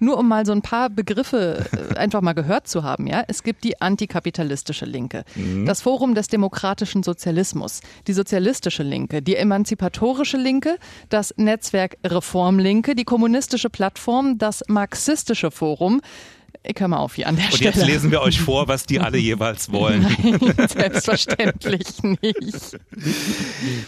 nur 0.00 0.18
um 0.18 0.28
mal 0.28 0.44
so 0.46 0.52
ein 0.52 0.62
paar 0.62 0.90
Begriffe 0.90 1.64
äh, 1.72 1.96
einfach 1.96 2.20
mal 2.20 2.32
gehört 2.32 2.68
zu 2.68 2.82
haben, 2.82 3.06
ja. 3.06 3.24
Es 3.28 3.42
gibt 3.42 3.64
die 3.64 3.80
antikapitalistische 3.80 4.84
Linke, 4.84 5.24
mhm. 5.34 5.66
das 5.66 5.82
Forum 5.82 6.14
des 6.14 6.28
demokratischen 6.28 7.02
Sozialismus, 7.02 7.80
die 8.06 8.12
sozialistische 8.12 8.82
Linke, 8.82 9.22
die 9.22 9.36
emanzipatorische 9.36 10.36
Linke, 10.36 10.76
das 11.08 11.34
Netzwerk 11.36 11.96
Reformlinke, 12.04 12.94
die 12.94 13.04
kommunistische 13.04 13.70
Plattform, 13.70 14.38
das 14.38 14.62
marxistische 14.68 15.50
Forum, 15.50 16.00
ich 16.66 16.80
höre 16.80 16.88
mal 16.88 16.96
auf 16.96 17.14
hier 17.14 17.28
an 17.28 17.36
der 17.36 17.44
Und 17.44 17.54
Stelle. 17.54 17.70
Und 17.70 17.76
jetzt 17.76 17.86
lesen 17.86 18.10
wir 18.10 18.22
euch 18.22 18.40
vor, 18.40 18.68
was 18.68 18.84
die 18.84 18.98
alle 18.98 19.18
jeweils 19.18 19.70
wollen. 19.70 20.02
Nein, 20.22 20.68
selbstverständlich 20.68 22.02
nicht. 22.02 22.78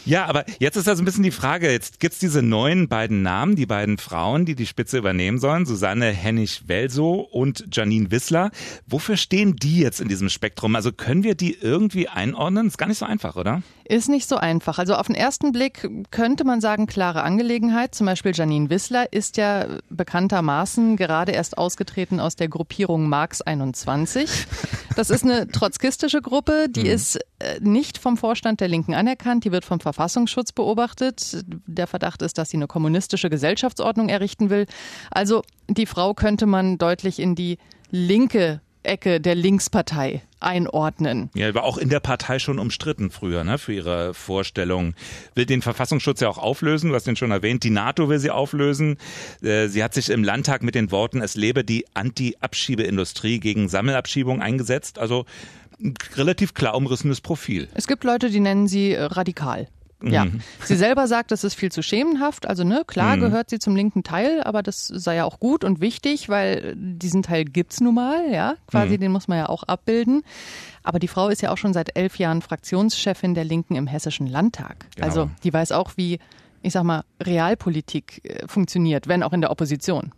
Ja, 0.04 0.26
aber 0.26 0.44
jetzt 0.58 0.76
ist 0.76 0.86
also 0.86 1.02
ein 1.02 1.06
bisschen 1.06 1.22
die 1.22 1.30
Frage, 1.30 1.70
jetzt 1.72 2.00
gibt's 2.00 2.18
diese 2.18 2.42
neuen 2.42 2.88
beiden 2.88 3.22
Namen, 3.22 3.56
die 3.56 3.64
beiden 3.64 3.96
Frauen, 3.96 4.44
die 4.44 4.54
die 4.54 4.66
Spitze 4.66 4.98
übernehmen 4.98 5.38
sollen, 5.38 5.64
Susanne 5.64 6.10
Hennig-Welsow 6.10 7.20
und 7.20 7.64
Janine 7.72 8.10
Wissler. 8.10 8.50
Wofür 8.86 9.16
stehen 9.16 9.56
die 9.56 9.78
jetzt 9.78 10.02
in 10.02 10.08
diesem 10.08 10.28
Spektrum? 10.28 10.76
Also 10.76 10.92
können 10.92 11.22
wir 11.22 11.34
die 11.34 11.56
irgendwie 11.58 12.08
einordnen? 12.08 12.66
Ist 12.66 12.76
gar 12.76 12.88
nicht 12.88 12.98
so 12.98 13.06
einfach, 13.06 13.36
oder? 13.36 13.62
Ist 13.88 14.08
nicht 14.08 14.28
so 14.28 14.36
einfach. 14.36 14.78
Also 14.78 14.96
auf 14.96 15.06
den 15.06 15.14
ersten 15.14 15.52
Blick 15.52 15.88
könnte 16.10 16.44
man 16.44 16.60
sagen, 16.60 16.86
klare 16.86 17.22
Angelegenheit. 17.22 17.94
Zum 17.94 18.06
Beispiel 18.06 18.32
Janine 18.34 18.68
Wissler 18.68 19.12
ist 19.12 19.36
ja 19.36 19.66
bekanntermaßen 19.88 20.96
gerade 20.96 21.32
erst 21.32 21.56
ausgetreten 21.56 22.18
aus 22.18 22.34
der 22.34 22.48
Gruppierung 22.66 23.08
Marx 23.08 23.42
21. 23.42 24.28
Das 24.96 25.10
ist 25.10 25.22
eine 25.22 25.46
trotzkistische 25.46 26.20
Gruppe, 26.20 26.66
die 26.68 26.80
mhm. 26.80 26.86
ist 26.86 27.16
äh, 27.38 27.60
nicht 27.60 27.96
vom 27.96 28.16
Vorstand 28.16 28.60
der 28.60 28.66
Linken 28.66 28.92
anerkannt, 28.92 29.44
die 29.44 29.52
wird 29.52 29.64
vom 29.64 29.78
Verfassungsschutz 29.78 30.50
beobachtet. 30.50 31.44
Der 31.66 31.86
Verdacht 31.86 32.22
ist, 32.22 32.38
dass 32.38 32.50
sie 32.50 32.56
eine 32.56 32.66
kommunistische 32.66 33.30
Gesellschaftsordnung 33.30 34.08
errichten 34.08 34.50
will. 34.50 34.66
Also 35.12 35.42
die 35.68 35.86
Frau 35.86 36.12
könnte 36.12 36.46
man 36.46 36.76
deutlich 36.76 37.20
in 37.20 37.36
die 37.36 37.58
linke 37.92 38.60
Ecke 38.86 39.20
der 39.20 39.34
Linkspartei 39.34 40.22
einordnen. 40.40 41.30
Ja, 41.34 41.54
war 41.54 41.64
auch 41.64 41.78
in 41.78 41.88
der 41.88 42.00
Partei 42.00 42.38
schon 42.38 42.58
umstritten 42.58 43.10
früher, 43.10 43.44
ne, 43.44 43.58
für 43.58 43.72
ihre 43.72 44.14
Vorstellung. 44.14 44.94
Will 45.34 45.46
den 45.46 45.62
Verfassungsschutz 45.62 46.20
ja 46.20 46.28
auch 46.28 46.38
auflösen, 46.38 46.90
du 46.90 46.94
hast 46.94 47.06
den 47.06 47.16
schon 47.16 47.30
erwähnt. 47.30 47.64
Die 47.64 47.70
NATO 47.70 48.08
will 48.08 48.18
sie 48.18 48.30
auflösen. 48.30 48.98
Äh, 49.42 49.68
sie 49.68 49.82
hat 49.82 49.94
sich 49.94 50.10
im 50.10 50.24
Landtag 50.24 50.62
mit 50.62 50.74
den 50.74 50.90
Worten, 50.90 51.20
es 51.20 51.34
lebe 51.34 51.64
die 51.64 51.86
Anti-Abschiebeindustrie 51.94 53.40
gegen 53.40 53.68
Sammelabschiebung 53.68 54.42
eingesetzt. 54.42 54.98
Also 54.98 55.26
ein 55.80 55.94
relativ 56.16 56.54
klar 56.54 56.74
umrissenes 56.74 57.20
Profil. 57.20 57.68
Es 57.74 57.86
gibt 57.86 58.04
Leute, 58.04 58.30
die 58.30 58.40
nennen 58.40 58.68
sie 58.68 58.92
äh, 58.92 59.02
radikal. 59.02 59.68
Ja, 60.02 60.26
sie 60.62 60.76
selber 60.76 61.06
sagt, 61.06 61.30
das 61.30 61.42
ist 61.42 61.54
viel 61.54 61.72
zu 61.72 61.82
schemenhaft. 61.82 62.46
Also 62.46 62.64
ne, 62.64 62.82
klar 62.86 63.16
mhm. 63.16 63.20
gehört 63.20 63.48
sie 63.48 63.58
zum 63.58 63.74
linken 63.74 64.02
Teil, 64.02 64.42
aber 64.42 64.62
das 64.62 64.86
sei 64.88 65.16
ja 65.16 65.24
auch 65.24 65.40
gut 65.40 65.64
und 65.64 65.80
wichtig, 65.80 66.28
weil 66.28 66.74
diesen 66.76 67.22
Teil 67.22 67.44
gibt's 67.44 67.80
nun 67.80 67.94
mal, 67.94 68.30
ja, 68.30 68.56
quasi 68.66 68.96
mhm. 68.96 69.00
den 69.00 69.12
muss 69.12 69.26
man 69.26 69.38
ja 69.38 69.48
auch 69.48 69.62
abbilden. 69.62 70.22
Aber 70.82 70.98
die 70.98 71.08
Frau 71.08 71.28
ist 71.28 71.40
ja 71.40 71.50
auch 71.50 71.56
schon 71.56 71.72
seit 71.72 71.96
elf 71.96 72.18
Jahren 72.18 72.42
Fraktionschefin 72.42 73.34
der 73.34 73.44
Linken 73.44 73.74
im 73.74 73.86
Hessischen 73.86 74.26
Landtag. 74.26 74.86
Genau. 74.94 75.06
Also 75.06 75.30
die 75.42 75.52
weiß 75.52 75.72
auch, 75.72 75.92
wie, 75.96 76.18
ich 76.62 76.74
sag 76.74 76.84
mal, 76.84 77.02
Realpolitik 77.22 78.20
äh, 78.24 78.46
funktioniert, 78.46 79.08
wenn 79.08 79.22
auch 79.22 79.32
in 79.32 79.40
der 79.40 79.50
Opposition. 79.50 80.12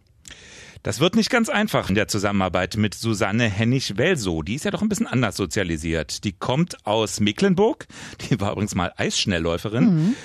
Das 0.83 1.01
wird 1.01 1.17
nicht 1.17 1.31
ganz 1.31 1.49
einfach 1.49 1.89
in 1.89 1.95
der 1.95 2.09
Zusammenarbeit 2.09 2.77
mit 2.77 2.95
Susanne 2.95 3.45
Hennig-Welso. 3.49 4.43
Die 4.43 4.55
ist 4.55 4.65
ja 4.65 4.71
doch 4.71 4.83
ein 4.83 4.89
bisschen 4.89 5.07
anders 5.07 5.37
sozialisiert. 5.37 6.25
Die 6.25 6.33
kommt 6.33 6.87
aus 6.87 7.21
Mecklenburg. 7.21 7.87
Die 8.31 8.41
war 8.41 8.53
übrigens 8.53 8.75
mal 8.75 8.93
Eisschnellläuferin. 8.97 9.85
Mhm 9.85 10.17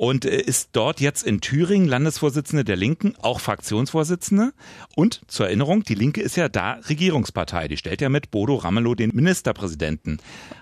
und 0.00 0.24
äh, 0.24 0.40
ist 0.40 0.70
dort 0.72 0.98
jetzt 1.02 1.22
in 1.22 1.42
Thüringen 1.42 1.86
Landesvorsitzende 1.86 2.64
der 2.64 2.76
Linken, 2.76 3.12
auch 3.20 3.38
Fraktionsvorsitzende. 3.38 4.54
Und 4.96 5.20
zur 5.26 5.48
Erinnerung, 5.48 5.82
die 5.82 5.94
Linke 5.94 6.22
ist 6.22 6.38
ja 6.38 6.48
da 6.48 6.78
Regierungspartei. 6.88 7.68
Die 7.68 7.76
stellt 7.76 8.00
ja 8.00 8.08
mit 8.08 8.30
Bodo 8.30 8.54
Ramelow 8.54 8.94
den 8.94 9.14
Ministerpräsidenten. 9.14 10.16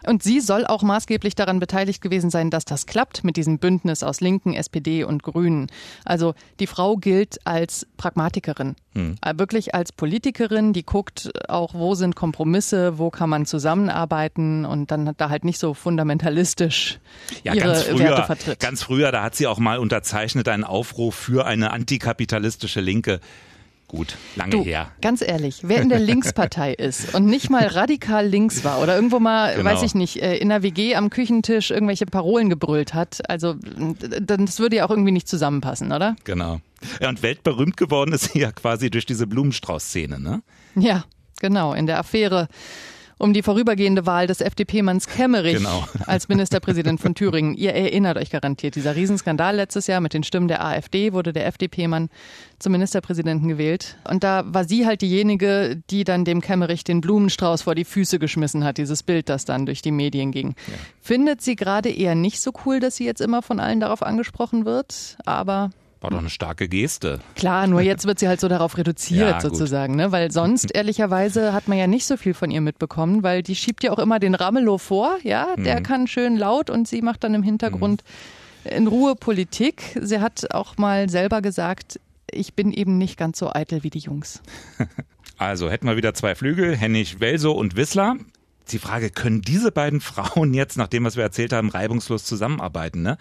Und 0.04 0.24
sie 0.24 0.40
soll 0.40 0.66
auch 0.66 0.82
maßgeblich 0.82 1.36
daran 1.36 1.60
beteiligt 1.60 2.02
gewesen 2.02 2.30
sein, 2.30 2.50
dass 2.50 2.64
das 2.64 2.86
klappt 2.86 3.22
mit 3.22 3.36
diesem 3.36 3.60
Bündnis 3.60 4.02
aus 4.02 4.20
Linken, 4.20 4.54
SPD 4.54 5.04
und 5.04 5.22
Grünen. 5.22 5.68
Also 6.04 6.34
die 6.58 6.66
Frau 6.66 6.96
gilt 6.96 7.46
als 7.46 7.86
Pragmatikerin. 7.96 8.74
Hm. 8.98 9.14
Äh, 9.22 9.38
wirklich 9.38 9.76
als 9.76 9.92
Politikerin, 9.92 10.72
die 10.72 10.84
guckt 10.84 11.30
auch, 11.48 11.72
wo 11.72 11.94
sind 11.94 12.16
Kompromisse, 12.16 12.98
wo 12.98 13.10
kann 13.10 13.30
man 13.30 13.46
zusammenarbeiten 13.46 14.64
und 14.64 14.90
dann 14.90 15.14
da 15.16 15.30
halt 15.30 15.44
nicht 15.44 15.60
so 15.60 15.72
fundamentalistisch 15.72 16.98
ja, 17.44 17.54
ihre 17.54 17.68
ganz 17.68 17.82
früher, 17.84 17.98
Werte 18.00 18.22
vertritt. 18.24 18.58
Ganz 18.58 18.82
früher, 18.82 19.12
da 19.12 19.22
hat 19.22 19.36
sie 19.36 19.46
auch 19.46 19.58
mal 19.58 19.78
unterzeichnet 19.78 20.48
einen 20.48 20.64
Aufruf 20.64 21.14
für 21.14 21.46
eine 21.46 21.70
antikapitalistische 21.70 22.80
Linke. 22.80 23.20
Gut, 23.88 24.18
lange 24.36 24.50
du, 24.50 24.64
her. 24.64 24.92
Ganz 25.00 25.22
ehrlich, 25.22 25.60
wer 25.62 25.80
in 25.80 25.88
der 25.88 25.98
Linkspartei 25.98 26.74
ist 26.74 27.14
und 27.14 27.24
nicht 27.24 27.48
mal 27.48 27.66
radikal 27.66 28.26
links 28.26 28.62
war 28.62 28.82
oder 28.82 28.94
irgendwo 28.94 29.18
mal, 29.18 29.56
genau. 29.56 29.70
weiß 29.70 29.82
ich 29.82 29.94
nicht, 29.94 30.20
äh, 30.22 30.36
in 30.36 30.50
der 30.50 30.62
WG 30.62 30.94
am 30.94 31.08
Küchentisch 31.08 31.70
irgendwelche 31.70 32.04
Parolen 32.04 32.50
gebrüllt 32.50 32.92
hat, 32.92 33.22
also 33.30 33.54
das 33.54 34.58
würde 34.58 34.76
ja 34.76 34.84
auch 34.84 34.90
irgendwie 34.90 35.12
nicht 35.12 35.26
zusammenpassen, 35.26 35.90
oder? 35.90 36.16
Genau. 36.24 36.60
Ja, 37.00 37.08
und 37.08 37.22
weltberühmt 37.22 37.78
geworden 37.78 38.12
ist 38.12 38.32
sie 38.32 38.40
ja 38.40 38.52
quasi 38.52 38.90
durch 38.90 39.06
diese 39.06 39.26
Blumenstrauß-Szene, 39.26 40.20
ne? 40.20 40.42
Ja, 40.74 41.04
genau, 41.40 41.72
in 41.72 41.86
der 41.86 41.98
Affäre 41.98 42.48
um 43.18 43.32
die 43.32 43.42
vorübergehende 43.42 44.06
Wahl 44.06 44.26
des 44.26 44.40
FDP-Manns 44.40 45.06
Kemmerich 45.06 45.56
genau. 45.56 45.84
als 46.06 46.28
Ministerpräsident 46.28 47.00
von 47.00 47.14
Thüringen. 47.14 47.54
Ihr 47.54 47.74
erinnert 47.74 48.16
euch 48.16 48.30
garantiert, 48.30 48.76
dieser 48.76 48.96
Riesenskandal 48.96 49.56
letztes 49.56 49.86
Jahr 49.88 50.00
mit 50.00 50.14
den 50.14 50.22
Stimmen 50.22 50.48
der 50.48 50.64
AfD 50.64 51.12
wurde 51.12 51.32
der 51.32 51.46
FDP-Mann 51.46 52.08
zum 52.58 52.72
Ministerpräsidenten 52.72 53.48
gewählt. 53.48 53.96
Und 54.08 54.24
da 54.24 54.44
war 54.46 54.64
sie 54.64 54.86
halt 54.86 55.02
diejenige, 55.02 55.80
die 55.90 56.04
dann 56.04 56.24
dem 56.24 56.40
Kemmerich 56.40 56.84
den 56.84 57.00
Blumenstrauß 57.00 57.62
vor 57.62 57.74
die 57.74 57.84
Füße 57.84 58.18
geschmissen 58.18 58.64
hat, 58.64 58.78
dieses 58.78 59.02
Bild, 59.02 59.28
das 59.28 59.44
dann 59.44 59.66
durch 59.66 59.82
die 59.82 59.92
Medien 59.92 60.32
ging. 60.32 60.54
Ja. 60.66 60.74
Findet 61.00 61.42
sie 61.42 61.56
gerade 61.56 61.90
eher 61.90 62.14
nicht 62.14 62.40
so 62.40 62.52
cool, 62.64 62.80
dass 62.80 62.96
sie 62.96 63.04
jetzt 63.04 63.20
immer 63.20 63.42
von 63.42 63.60
allen 63.60 63.80
darauf 63.80 64.02
angesprochen 64.02 64.64
wird, 64.64 65.16
aber 65.24 65.70
war 66.00 66.10
doch 66.10 66.18
eine 66.18 66.30
starke 66.30 66.68
Geste. 66.68 67.20
Klar, 67.34 67.66
nur 67.66 67.80
jetzt 67.80 68.06
wird 68.06 68.18
sie 68.18 68.28
halt 68.28 68.40
so 68.40 68.48
darauf 68.48 68.76
reduziert 68.76 69.30
ja, 69.30 69.40
sozusagen, 69.40 69.96
ne? 69.96 70.12
Weil 70.12 70.30
sonst 70.30 70.70
ehrlicherweise 70.74 71.52
hat 71.52 71.68
man 71.68 71.78
ja 71.78 71.86
nicht 71.86 72.06
so 72.06 72.16
viel 72.16 72.34
von 72.34 72.50
ihr 72.50 72.60
mitbekommen, 72.60 73.22
weil 73.22 73.42
die 73.42 73.56
schiebt 73.56 73.82
ja 73.82 73.92
auch 73.92 73.98
immer 73.98 74.18
den 74.18 74.34
Ramelow 74.34 74.78
vor, 74.78 75.18
ja, 75.22 75.54
der 75.56 75.80
mhm. 75.80 75.82
kann 75.82 76.06
schön 76.06 76.36
laut 76.36 76.70
und 76.70 76.86
sie 76.86 77.02
macht 77.02 77.24
dann 77.24 77.34
im 77.34 77.42
Hintergrund 77.42 78.02
mhm. 78.64 78.70
in 78.70 78.86
Ruhe 78.86 79.14
Politik. 79.16 79.98
Sie 80.00 80.20
hat 80.20 80.52
auch 80.52 80.76
mal 80.76 81.08
selber 81.08 81.42
gesagt, 81.42 82.00
ich 82.30 82.54
bin 82.54 82.72
eben 82.72 82.98
nicht 82.98 83.16
ganz 83.16 83.38
so 83.38 83.52
eitel 83.52 83.82
wie 83.82 83.90
die 83.90 84.00
Jungs. 84.00 84.42
Also 85.40 85.70
hätten 85.70 85.86
wir 85.86 85.96
wieder 85.96 86.14
zwei 86.14 86.34
Flügel, 86.34 86.76
Hennig 86.76 87.20
Welso 87.20 87.52
und 87.52 87.76
Wissler 87.76 88.16
die 88.72 88.78
Frage, 88.78 89.10
können 89.10 89.42
diese 89.42 89.72
beiden 89.72 90.00
Frauen 90.00 90.54
jetzt, 90.54 90.76
nach 90.76 90.88
dem, 90.88 91.04
was 91.04 91.16
wir 91.16 91.22
erzählt 91.22 91.52
haben, 91.52 91.68
reibungslos 91.68 92.24
zusammenarbeiten? 92.24 93.02
Ne? 93.02 93.18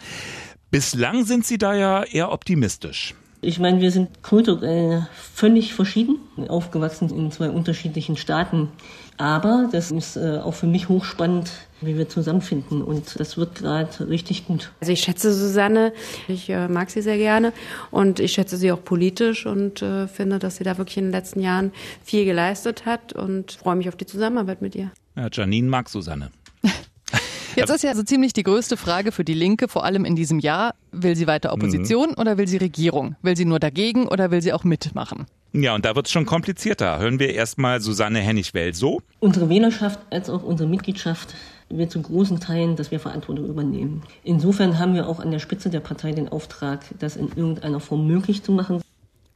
Bislang 0.69 1.23
sind 1.23 1.45
Sie 1.45 1.57
da 1.57 1.73
ja 1.73 2.03
eher 2.03 2.31
optimistisch. 2.31 3.15
Ich 3.39 3.59
meine, 3.59 3.79
wir 3.79 3.91
sind 3.91 4.21
kulturell 4.21 5.07
völlig 5.13 5.73
verschieden, 5.73 6.17
aufgewachsen 6.49 7.09
in 7.09 7.31
zwei 7.31 7.49
unterschiedlichen 7.49 8.17
Staaten. 8.17 8.69
Aber 9.17 9.69
das 9.71 9.91
ist 9.91 10.17
äh, 10.17 10.39
auch 10.43 10.55
für 10.55 10.65
mich 10.65 10.89
hochspannend, 10.89 11.51
wie 11.79 11.97
wir 11.97 12.09
zusammenfinden. 12.09 12.81
Und 12.81 13.17
das 13.17 13.37
wird 13.37 13.55
gerade 13.55 14.09
richtig 14.09 14.45
gut. 14.45 14.73
Also 14.81 14.91
ich 14.91 14.99
schätze 14.99 15.33
Susanne, 15.33 15.93
ich 16.27 16.49
äh, 16.49 16.67
mag 16.67 16.89
sie 16.89 17.01
sehr 17.01 17.17
gerne 17.17 17.53
und 17.89 18.19
ich 18.19 18.33
schätze 18.33 18.57
sie 18.57 18.71
auch 18.71 18.83
politisch 18.83 19.45
und 19.45 19.81
äh, 19.81 20.09
finde, 20.09 20.39
dass 20.39 20.57
sie 20.57 20.65
da 20.65 20.77
wirklich 20.77 20.97
in 20.97 21.05
den 21.05 21.11
letzten 21.13 21.39
Jahren 21.39 21.71
viel 22.03 22.25
geleistet 22.25 22.85
hat 22.85 23.13
und 23.13 23.53
freue 23.53 23.77
mich 23.77 23.87
auf 23.87 23.95
die 23.95 24.05
Zusammenarbeit 24.05 24.61
mit 24.61 24.75
ihr. 24.75 24.91
Ja, 25.15 25.29
Janine 25.31 25.69
mag 25.69 25.87
Susanne. 25.87 26.31
Jetzt 27.57 27.71
ist 27.71 27.83
ja 27.83 27.95
so 27.95 28.03
ziemlich 28.03 28.33
die 28.33 28.43
größte 28.43 28.77
Frage 28.77 29.11
für 29.11 29.23
die 29.23 29.33
Linke, 29.33 29.67
vor 29.67 29.83
allem 29.83 30.05
in 30.05 30.15
diesem 30.15 30.37
Jahr. 30.37 30.75
Will 30.91 31.15
sie 31.15 31.25
weiter 31.25 31.51
Opposition 31.53 32.09
mhm. 32.09 32.17
oder 32.17 32.37
will 32.37 32.47
sie 32.47 32.57
Regierung? 32.57 33.15
Will 33.23 33.35
sie 33.35 33.45
nur 33.45 33.59
dagegen 33.59 34.07
oder 34.07 34.29
will 34.29 34.43
sie 34.43 34.53
auch 34.53 34.63
mitmachen? 34.63 35.25
Ja, 35.53 35.73
und 35.73 35.83
da 35.83 35.95
wird 35.95 36.05
es 36.05 36.11
schon 36.11 36.27
komplizierter. 36.27 36.99
Hören 36.99 37.17
wir 37.17 37.33
erstmal 37.33 37.81
Susanne 37.81 38.19
Hennig-Welso. 38.19 39.01
Unsere 39.19 39.49
Wählerschaft 39.49 39.99
als 40.11 40.29
auch 40.29 40.43
unsere 40.43 40.69
Mitgliedschaft 40.69 41.33
wird 41.69 41.91
zu 41.91 41.99
großen 41.99 42.39
Teilen, 42.39 42.75
dass 42.75 42.91
wir 42.91 42.99
Verantwortung 42.99 43.47
übernehmen. 43.47 44.03
Insofern 44.23 44.77
haben 44.77 44.93
wir 44.93 45.07
auch 45.07 45.19
an 45.19 45.31
der 45.31 45.39
Spitze 45.39 45.71
der 45.71 45.79
Partei 45.79 46.11
den 46.11 46.29
Auftrag, 46.29 46.85
das 46.99 47.15
in 47.15 47.29
irgendeiner 47.29 47.79
Form 47.79 48.05
möglich 48.05 48.43
zu 48.43 48.51
machen. 48.51 48.81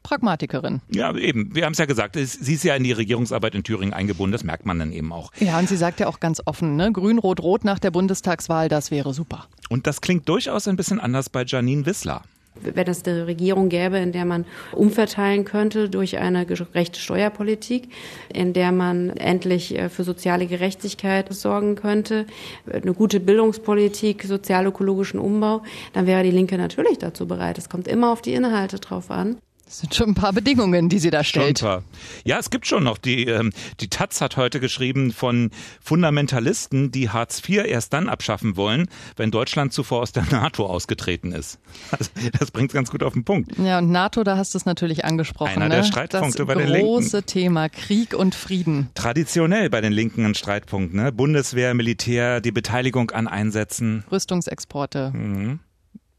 Pragmatikerin. 0.03 0.81
Ja, 0.89 1.15
eben. 1.15 1.53
Wir 1.53 1.65
haben 1.65 1.73
es 1.73 1.77
ja 1.77 1.85
gesagt, 1.85 2.15
sie 2.15 2.53
ist 2.53 2.63
ja 2.63 2.75
in 2.75 2.83
die 2.83 2.91
Regierungsarbeit 2.91 3.55
in 3.55 3.63
Thüringen 3.63 3.93
eingebunden. 3.93 4.31
Das 4.31 4.43
merkt 4.43 4.65
man 4.65 4.79
dann 4.79 4.91
eben 4.91 5.11
auch. 5.13 5.31
Ja, 5.39 5.59
und 5.59 5.69
sie 5.69 5.77
sagt 5.77 5.99
ja 5.99 6.07
auch 6.07 6.19
ganz 6.19 6.41
offen, 6.45 6.75
ne? 6.75 6.91
Grün, 6.91 7.19
Rot, 7.19 7.39
Rot 7.41 7.63
nach 7.63 7.79
der 7.79 7.91
Bundestagswahl, 7.91 8.69
das 8.69 8.91
wäre 8.91 9.13
super. 9.13 9.47
Und 9.69 9.87
das 9.87 10.01
klingt 10.01 10.27
durchaus 10.27 10.67
ein 10.67 10.75
bisschen 10.75 10.99
anders 10.99 11.29
bei 11.29 11.43
Janine 11.45 11.85
Wissler 11.85 12.23
wenn 12.61 12.87
es 12.87 13.05
eine 13.05 13.27
Regierung 13.27 13.69
gäbe, 13.69 13.97
in 13.97 14.11
der 14.11 14.25
man 14.25 14.45
umverteilen 14.73 15.45
könnte 15.45 15.89
durch 15.89 16.17
eine 16.17 16.45
gerechte 16.45 16.99
Steuerpolitik, 16.99 17.89
in 18.33 18.53
der 18.53 18.71
man 18.71 19.09
endlich 19.11 19.77
äh, 19.77 19.89
für 19.89 20.03
soziale 20.03 20.47
Gerechtigkeit 20.47 21.31
sorgen 21.33 21.75
könnte, 21.75 22.25
eine 22.71 22.93
gute 22.93 23.19
Bildungspolitik, 23.19 24.23
sozialökologischen 24.23 25.19
Umbau, 25.19 25.63
dann 25.93 26.07
wäre 26.07 26.23
die 26.23 26.31
Linke 26.31 26.57
natürlich 26.57 26.97
dazu 26.97 27.27
bereit. 27.27 27.57
Es 27.57 27.69
kommt 27.69 27.87
immer 27.87 28.11
auf 28.11 28.21
die 28.21 28.33
Inhalte 28.33 28.79
drauf 28.79 29.11
an. 29.11 29.37
Das 29.71 29.79
sind 29.79 29.95
schon 29.95 30.09
ein 30.09 30.15
paar 30.15 30.33
Bedingungen, 30.33 30.89
die 30.89 30.99
sie 30.99 31.11
da 31.11 31.23
stellt. 31.23 31.59
Schon 31.59 31.69
ein 31.69 31.75
paar. 31.75 31.83
Ja, 32.25 32.39
es 32.39 32.49
gibt 32.49 32.67
schon 32.67 32.83
noch. 32.83 32.97
Die, 32.97 33.23
ähm, 33.23 33.53
die 33.79 33.87
Taz 33.87 34.19
hat 34.19 34.35
heute 34.35 34.59
geschrieben 34.59 35.13
von 35.13 35.49
Fundamentalisten, 35.79 36.91
die 36.91 37.09
Hartz 37.09 37.41
IV 37.47 37.63
erst 37.65 37.93
dann 37.93 38.09
abschaffen 38.09 38.57
wollen, 38.57 38.89
wenn 39.15 39.31
Deutschland 39.31 39.71
zuvor 39.71 40.01
aus 40.01 40.11
der 40.11 40.23
NATO 40.29 40.65
ausgetreten 40.65 41.31
ist. 41.31 41.57
Also, 41.89 42.11
das 42.37 42.51
bringt 42.51 42.73
ganz 42.73 42.91
gut 42.91 43.01
auf 43.01 43.13
den 43.13 43.23
Punkt. 43.23 43.57
Ja, 43.59 43.77
und 43.77 43.91
NATO, 43.91 44.25
da 44.25 44.35
hast 44.35 44.53
du 44.53 44.57
es 44.57 44.65
natürlich 44.65 45.05
angesprochen. 45.05 45.53
Einer 45.53 45.69
ne? 45.69 45.75
der 45.75 45.83
Streitpunkte 45.83 46.39
das 46.39 46.47
bei 46.47 46.55
den 46.55 46.67
Linken. 46.67 46.95
Das 46.97 47.03
große 47.03 47.23
Thema 47.23 47.69
Krieg 47.69 48.13
und 48.13 48.35
Frieden. 48.35 48.89
Traditionell 48.93 49.69
bei 49.69 49.79
den 49.79 49.93
Linken 49.93 50.25
ein 50.25 50.35
Streitpunkt. 50.35 50.93
Ne? 50.93 51.13
Bundeswehr, 51.13 51.73
Militär, 51.75 52.41
die 52.41 52.51
Beteiligung 52.51 53.11
an 53.11 53.29
Einsätzen. 53.29 54.03
Rüstungsexporte. 54.11 55.11
Mhm. 55.15 55.61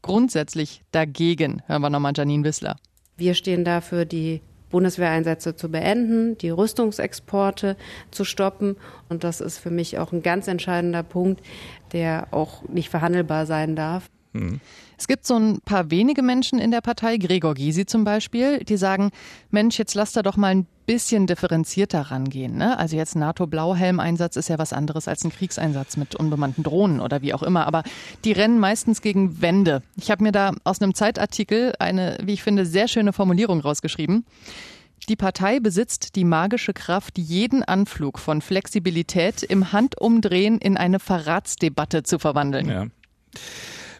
Grundsätzlich 0.01 0.81
dagegen. 0.91 1.61
Hören 1.67 1.83
wir 1.83 1.91
nochmal 1.91 2.13
Janine 2.15 2.43
Wissler. 2.43 2.77
Wir 3.17 3.33
stehen 3.33 3.63
dafür, 3.63 4.05
die 4.05 4.41
Bundeswehreinsätze 4.69 5.55
zu 5.55 5.69
beenden, 5.69 6.35
die 6.39 6.49
Rüstungsexporte 6.49 7.77
zu 8.09 8.25
stoppen. 8.25 8.75
Und 9.07 9.23
das 9.23 9.39
ist 9.39 9.59
für 9.59 9.69
mich 9.69 9.99
auch 9.99 10.11
ein 10.11 10.23
ganz 10.23 10.47
entscheidender 10.47 11.03
Punkt, 11.03 11.45
der 11.91 12.27
auch 12.31 12.63
nicht 12.67 12.89
verhandelbar 12.89 13.45
sein 13.45 13.75
darf. 13.75 14.09
Mhm. 14.33 14.59
Es 14.97 15.07
gibt 15.07 15.25
so 15.25 15.35
ein 15.35 15.59
paar 15.61 15.91
wenige 15.91 16.21
Menschen 16.21 16.59
in 16.59 16.71
der 16.71 16.81
Partei, 16.81 17.17
Gregor 17.17 17.55
Gysi 17.55 17.85
zum 17.85 18.03
Beispiel, 18.03 18.59
die 18.59 18.77
sagen, 18.77 19.11
Mensch, 19.49 19.77
jetzt 19.77 19.95
lass 19.95 20.13
da 20.13 20.21
doch 20.21 20.37
mal 20.37 20.55
ein 20.55 20.67
bisschen 20.85 21.27
differenzierter 21.27 22.01
rangehen. 22.01 22.57
Ne? 22.57 22.77
Also 22.77 22.95
jetzt 22.95 23.15
NATO-Blauhelm-Einsatz 23.15 24.35
ist 24.35 24.49
ja 24.49 24.57
was 24.59 24.73
anderes 24.73 25.07
als 25.07 25.23
ein 25.23 25.31
Kriegseinsatz 25.31 25.97
mit 25.97 26.15
unbemannten 26.15 26.63
Drohnen 26.63 26.99
oder 26.99 27.21
wie 27.21 27.33
auch 27.33 27.43
immer. 27.43 27.67
Aber 27.67 27.83
die 28.25 28.33
rennen 28.33 28.59
meistens 28.59 29.01
gegen 29.01 29.41
Wände. 29.41 29.81
Ich 29.95 30.11
habe 30.11 30.23
mir 30.23 30.31
da 30.31 30.51
aus 30.63 30.81
einem 30.81 30.93
Zeitartikel 30.93 31.73
eine, 31.79 32.17
wie 32.23 32.33
ich 32.33 32.43
finde, 32.43 32.65
sehr 32.65 32.87
schöne 32.87 33.13
Formulierung 33.13 33.61
rausgeschrieben. 33.61 34.25
Die 35.09 35.15
Partei 35.17 35.59
besitzt 35.59 36.15
die 36.15 36.23
magische 36.23 36.73
Kraft, 36.73 37.17
jeden 37.17 37.63
Anflug 37.63 38.19
von 38.19 38.41
Flexibilität 38.41 39.43
im 39.43 39.73
Handumdrehen 39.73 40.59
in 40.59 40.77
eine 40.77 40.99
Verratsdebatte 40.99 42.03
zu 42.03 42.19
verwandeln. 42.19 42.69
Ja. 42.69 42.85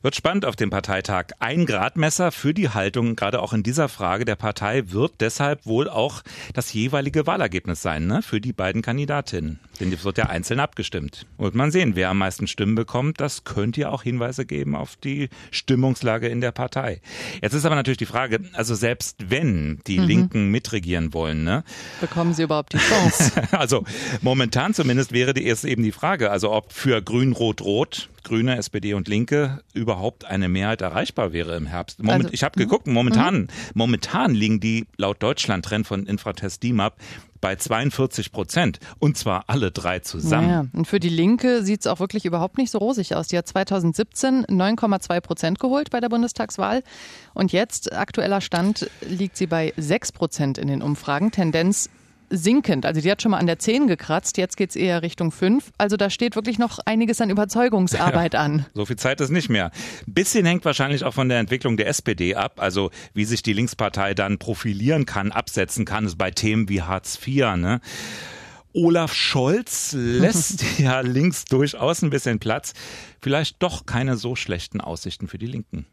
Wird 0.04 0.18
spannend 0.18 0.44
auf 0.44 0.58
dem 0.58 0.70
Parteitag. 0.70 1.28
Ein 1.40 1.66
Gradmesser 1.66 2.34
für 2.34 2.54
die 2.54 2.68
Haltung, 2.68 3.16
gerade 3.16 3.42
auch 3.42 3.54
in 3.54 3.64
dieser 3.64 3.88
Frage 3.88 4.26
der 4.26 4.36
Partei, 4.36 4.92
wird 4.92 5.14
deshalb 5.22 5.66
wohl 5.66 5.88
auch 5.88 6.24
das 6.54 6.74
jeweilige 6.74 7.26
Wahlergebnis 7.26 7.82
sein, 7.82 8.06
ne? 8.06 8.22
Für 8.22 8.42
die 8.42 8.52
beiden 8.52 8.82
Kandidatinnen. 8.82 9.62
Denn 9.80 9.94
es 9.94 10.04
wird 10.04 10.18
ja 10.18 10.26
einzeln 10.26 10.60
abgestimmt. 10.60 11.26
Und 11.38 11.56
man 11.56 11.72
sehen, 11.72 11.96
wer 11.96 12.10
am 12.10 12.18
meisten 12.18 12.48
Stimmen 12.48 12.76
bekommt. 12.76 13.22
Das 13.22 13.46
könnte 13.46 13.80
ja 13.80 13.92
auch 13.92 14.04
Hinweise 14.04 14.46
geben 14.46 14.76
auf 14.76 14.98
die 14.98 15.30
Stimmungslage 15.52 16.28
in 16.28 16.42
der 16.42 16.52
Partei. 16.52 17.00
Jetzt 17.42 17.54
ist 17.54 17.66
aber 17.66 17.76
natürlich 17.76 17.98
die 17.98 18.06
Frage, 18.06 18.42
also 18.52 18.76
selbst 18.76 19.30
wenn 19.30 19.80
die 19.88 20.00
mhm. 20.00 20.06
Linken 20.06 20.52
mitregieren 20.52 21.14
wollen, 21.14 21.46
ne? 21.46 21.64
Bekommen 22.02 22.34
sie 22.34 22.44
überhaupt 22.44 22.74
die 22.74 22.78
Chance? 22.78 23.32
also 23.52 23.86
momentan 24.20 24.74
zumindest 24.74 25.14
wäre 25.14 25.34
die 25.34 25.46
erst 25.46 25.64
eben 25.64 25.82
die 25.82 25.94
Frage, 25.94 26.30
also 26.30 26.52
ob 26.52 26.74
für 26.74 27.02
Grün, 27.02 27.32
Rot, 27.32 27.62
Rot 27.62 28.10
Grüne, 28.24 28.58
SPD 28.58 28.94
und 28.94 29.08
Linke 29.08 29.62
überhaupt 29.74 29.93
eine 30.28 30.50
Mehrheit 30.50 30.82
erreichbar 30.82 31.34
wäre 31.34 31.56
im 31.56 31.66
Herbst. 31.66 32.02
Moment, 32.02 32.26
also, 32.26 32.34
ich 32.34 32.44
habe 32.44 32.60
geguckt, 32.60 32.88
momentan, 32.88 33.42
mhm. 33.42 33.48
momentan 33.74 34.34
liegen 34.34 34.60
die 34.60 34.88
laut 34.98 35.22
Deutschland-Trend 35.22 35.88
von 35.88 36.06
Infratest 36.06 36.64
DIMAP 36.64 36.96
bei 37.44 37.58
42 37.58 38.32
Prozent. 38.32 38.80
Und 39.00 39.18
zwar 39.18 39.44
alle 39.48 39.70
drei 39.70 40.00
zusammen. 40.00 40.50
Ja, 40.50 40.66
und 40.72 40.88
für 40.88 41.02
die 41.02 41.10
Linke 41.10 41.64
sieht 41.64 41.82
es 41.82 41.88
auch 41.88 42.00
wirklich 42.00 42.24
überhaupt 42.24 42.58
nicht 42.58 42.72
so 42.72 42.78
rosig 42.78 43.16
aus. 43.16 43.28
Die 43.28 43.38
hat 43.38 43.48
2017 43.48 44.46
9,2 44.46 45.20
Prozent 45.20 45.60
geholt 45.60 45.90
bei 45.90 46.00
der 46.00 46.08
Bundestagswahl. 46.08 46.84
Und 47.34 47.52
jetzt, 47.52 47.92
aktueller 47.92 48.40
Stand, 48.40 48.90
liegt 49.02 49.36
sie 49.36 49.48
bei 49.48 49.74
6 49.76 50.14
Prozent 50.14 50.58
in 50.58 50.70
den 50.70 50.82
Umfragen. 50.82 51.32
Tendenz 51.32 51.90
sinkend. 52.36 52.86
Also 52.86 53.02
die 53.02 53.10
hat 53.10 53.22
schon 53.22 53.32
mal 53.32 53.38
an 53.38 53.48
der 53.48 53.60
10 53.60 53.88
gekratzt, 53.88 54.38
jetzt 54.38 54.58
geht 54.58 54.72
es 54.72 54.75
eher 54.75 55.02
Richtung 55.02 55.32
5. 55.32 55.72
Also 55.78 55.98
da 55.98 56.10
steht 56.10 56.36
wirklich 56.36 56.60
noch 56.60 56.80
einiges 56.86 57.22
an 57.22 57.30
Überzeugungsarbeit 57.30 58.34
ja, 58.34 58.42
an. 58.42 58.66
So 58.74 58.86
viel 58.86 58.96
Zeit 58.96 59.22
ist 59.22 59.30
nicht 59.30 59.50
mehr. 59.50 59.72
Ein 60.08 60.13
bisschen 60.13 60.46
hängt 60.46 60.66
wahrscheinlich 60.66 61.04
auch 61.04 61.13
von 61.13 61.30
der 61.30 61.40
Entwicklung 61.40 61.78
der 61.78 61.88
SPD 61.88 62.36
ab, 62.36 62.54
also 62.58 62.92
wie 63.13 63.25
sich 63.25 63.44
die 63.44 63.54
Linkspartei 63.54 64.13
dann 64.13 64.40
profilieren 64.40 65.06
kann, 65.06 65.32
absetzen 65.32 65.86
kann, 65.86 66.06
ist 66.06 66.18
bei 66.18 66.32
Themen 66.32 66.70
wie 66.70 66.82
Hartz 66.82 67.20
IV. 67.25 67.56
Ne? 67.56 67.82
Olaf 68.74 69.13
Scholz 69.13 69.94
lässt 69.98 70.80
ja 70.80 71.02
links 71.02 71.46
durchaus 71.46 72.02
ein 72.02 72.10
bisschen 72.10 72.40
Platz. 72.40 72.74
Vielleicht 73.22 73.62
doch 73.62 73.86
keine 73.86 74.18
so 74.18 74.36
schlechten 74.36 74.82
Aussichten 74.82 75.28
für 75.28 75.38
die 75.38 75.46
Linken. 75.48 75.86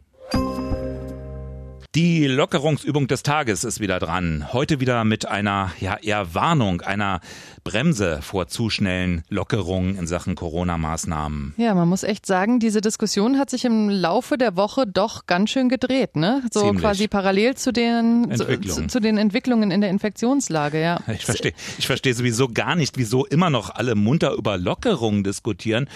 Die 1.97 2.29
Lockerungsübung 2.29 3.09
des 3.09 3.25
Tages 3.25 3.65
ist 3.65 3.81
wieder 3.81 3.99
dran. 3.99 4.53
Heute 4.53 4.79
wieder 4.79 5.03
mit 5.03 5.27
einer 5.27 5.73
ja, 5.81 5.97
eher 6.01 6.37
Warnung, 6.37 6.83
einer 6.83 7.21
Bremse 7.65 8.21
vor 8.23 8.47
zu 8.47 8.71
schnellen 8.71 9.25
Lockerungen 9.29 9.99
in 9.99 10.07
Sachen 10.07 10.37
Corona-Maßnahmen. 10.37 11.55
Ja, 11.57 11.75
man 11.75 11.89
muss 11.89 12.05
echt 12.05 12.27
sagen, 12.27 12.61
diese 12.61 12.81
Diskussion 12.81 13.41
hat 13.41 13.51
sich 13.51 13.65
im 13.65 13.89
Laufe 13.89 14.39
der 14.39 14.55
Woche 14.55 14.87
doch 14.87 15.27
ganz 15.27 15.51
schön 15.51 15.69
gedreht, 15.69 16.15
ne? 16.15 16.45
So 16.53 16.61
Ziemlich. 16.61 16.81
quasi 16.81 17.09
parallel 17.09 17.57
zu 17.57 17.73
den, 17.73 18.37
zu, 18.37 18.87
zu, 18.87 19.01
den 19.01 19.19
Entwicklungen 19.19 19.73
in 19.73 19.81
der 19.81 19.91
Infektionslage, 19.91 20.81
ja. 20.81 21.01
Ich 21.13 21.25
verstehe 21.25 21.55
ich 21.77 21.89
verstehe 21.89 22.15
sowieso 22.15 22.47
gar 22.47 22.77
nicht, 22.77 22.99
wieso 22.99 23.27
immer 23.27 23.51
noch 23.51 23.69
alle 23.69 23.97
munter 23.97 24.35
über 24.35 24.59
Lockerungen 24.59 25.25
diskutieren. 25.25 25.89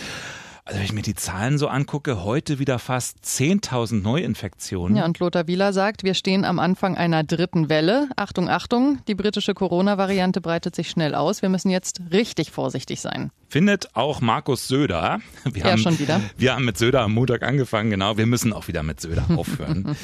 Also 0.67 0.79
wenn 0.79 0.87
ich 0.87 0.95
mir 0.95 1.03
die 1.03 1.15
Zahlen 1.15 1.59
so 1.59 1.69
angucke, 1.69 2.25
heute 2.25 2.59
wieder 2.59 2.79
fast 2.79 3.19
10.000 3.23 4.01
Neuinfektionen. 4.01 4.97
Ja, 4.97 5.05
und 5.05 5.19
Lothar 5.19 5.47
Wieler 5.47 5.75
sagt, 5.75 6.05
wir 6.05 6.15
stehen 6.15 6.47
am 6.47 6.59
Anfang 6.59 6.97
einer 6.97 7.23
dritten 7.23 7.69
Welle. 7.69 8.09
Achtung, 8.17 8.49
Achtung, 8.49 9.01
die 9.07 9.15
britische 9.15 9.53
Corona-Variante 9.53 10.41
breitet 10.41 10.75
sich 10.75 10.89
schnell 10.89 11.15
aus. 11.15 11.43
Wir 11.43 11.51
müssen 11.51 11.69
jetzt 11.69 12.01
richtig 12.13 12.51
vorsichtig 12.51 13.03
sein. 13.03 13.31
Findet 13.47 13.95
auch 13.95 14.23
Markus 14.23 14.67
Söder. 14.67 15.21
Wir 15.45 15.65
ja, 15.65 15.73
haben, 15.73 15.79
schon 15.83 15.99
wieder. 15.99 16.23
Wir 16.39 16.55
haben 16.55 16.65
mit 16.65 16.79
Söder 16.79 17.03
am 17.03 17.13
Montag 17.13 17.43
angefangen, 17.43 17.91
genau. 17.91 18.17
Wir 18.17 18.25
müssen 18.25 18.55
auch 18.55 18.67
wieder 18.67 18.83
mit 18.83 19.03
Söder 19.03 19.27
aufhören. 19.37 19.95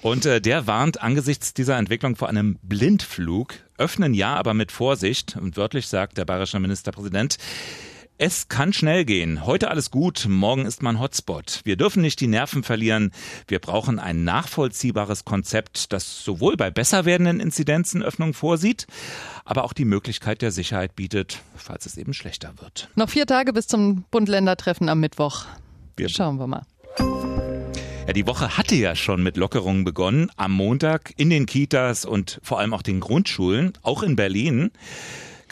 und 0.00 0.26
äh, 0.26 0.40
der 0.40 0.68
warnt 0.68 1.02
angesichts 1.02 1.54
dieser 1.54 1.76
Entwicklung 1.76 2.14
vor 2.14 2.28
einem 2.28 2.56
Blindflug. 2.62 3.54
Öffnen 3.78 4.14
ja, 4.14 4.36
aber 4.36 4.54
mit 4.54 4.70
Vorsicht. 4.70 5.36
Und 5.36 5.56
wörtlich 5.56 5.88
sagt 5.88 6.18
der 6.18 6.24
bayerische 6.24 6.60
Ministerpräsident, 6.60 7.36
es 8.18 8.48
kann 8.48 8.72
schnell 8.72 9.04
gehen. 9.04 9.44
Heute 9.44 9.70
alles 9.70 9.90
gut, 9.90 10.26
morgen 10.28 10.66
ist 10.66 10.82
man 10.82 11.00
Hotspot. 11.00 11.60
Wir 11.64 11.76
dürfen 11.76 12.00
nicht 12.00 12.20
die 12.20 12.28
Nerven 12.28 12.62
verlieren. 12.62 13.10
Wir 13.48 13.58
brauchen 13.58 13.98
ein 13.98 14.22
nachvollziehbares 14.24 15.24
Konzept, 15.24 15.92
das 15.92 16.22
sowohl 16.22 16.56
bei 16.56 16.70
besser 16.70 17.04
werdenden 17.04 17.40
Inzidenzen 17.40 18.02
Öffnung 18.02 18.32
vorsieht, 18.32 18.86
aber 19.44 19.64
auch 19.64 19.72
die 19.72 19.84
Möglichkeit 19.84 20.42
der 20.42 20.52
Sicherheit 20.52 20.94
bietet, 20.94 21.40
falls 21.56 21.86
es 21.86 21.96
eben 21.96 22.14
schlechter 22.14 22.52
wird. 22.60 22.88
Noch 22.94 23.08
vier 23.08 23.26
Tage 23.26 23.52
bis 23.52 23.66
zum 23.66 24.04
Bund-Länder-Treffen 24.10 24.88
am 24.88 25.00
Mittwoch. 25.00 25.46
Wir 25.96 26.08
Schauen 26.08 26.38
wir 26.38 26.46
mal. 26.46 26.62
Ja, 28.06 28.12
die 28.12 28.26
Woche 28.26 28.56
hatte 28.56 28.74
ja 28.74 28.94
schon 28.94 29.22
mit 29.22 29.36
Lockerungen 29.36 29.84
begonnen. 29.84 30.30
Am 30.36 30.52
Montag 30.52 31.14
in 31.16 31.30
den 31.30 31.46
Kitas 31.46 32.04
und 32.04 32.38
vor 32.42 32.60
allem 32.60 32.74
auch 32.74 32.82
den 32.82 33.00
Grundschulen, 33.00 33.72
auch 33.82 34.02
in 34.02 34.14
Berlin. 34.14 34.70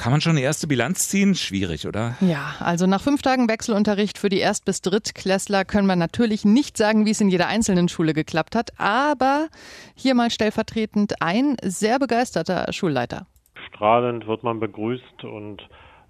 Kann 0.03 0.11
man 0.11 0.21
schon 0.21 0.33
eine 0.33 0.41
erste 0.41 0.67
Bilanz 0.67 1.09
ziehen? 1.09 1.37
Schwierig, 1.37 1.87
oder? 1.87 2.17
Ja, 2.21 2.57
also 2.59 2.89
nach 2.89 3.01
fünf 3.01 3.23
Tagen 3.23 3.49
Wechselunterricht 3.49 4.19
für 4.19 4.29
die 4.29 4.41
Erst- 4.41 4.65
bis 4.65 4.81
Drittklässler 4.81 5.65
können 5.65 5.87
wir 5.87 5.95
natürlich 5.95 6.45
nicht 6.45 6.77
sagen, 6.77 7.07
wie 7.07 7.13
es 7.13 7.21
in 7.21 7.29
jeder 7.29 7.47
einzelnen 7.47 7.89
Schule 7.89 8.13
geklappt 8.13 8.57
hat, 8.57 8.71
aber 8.79 9.47
hier 9.95 10.17
mal 10.17 10.33
stellvertretend 10.33 11.23
ein 11.23 11.55
sehr 11.63 12.01
begeisterter 12.01 12.73
Schulleiter. 12.73 13.29
Strahlend 13.69 14.27
wird 14.27 14.43
man 14.43 14.59
begrüßt 14.59 15.23
und 15.23 15.63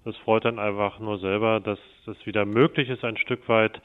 es 0.05 0.17
freut 0.25 0.45
dann 0.45 0.57
einfach 0.57 0.97
nur 0.97 1.19
selber, 1.19 1.59
dass 1.59 1.77
es 2.07 2.25
wieder 2.25 2.45
möglich 2.45 2.89
ist, 2.89 3.03
ein 3.03 3.17
Stück 3.17 3.47
weit, 3.47 3.79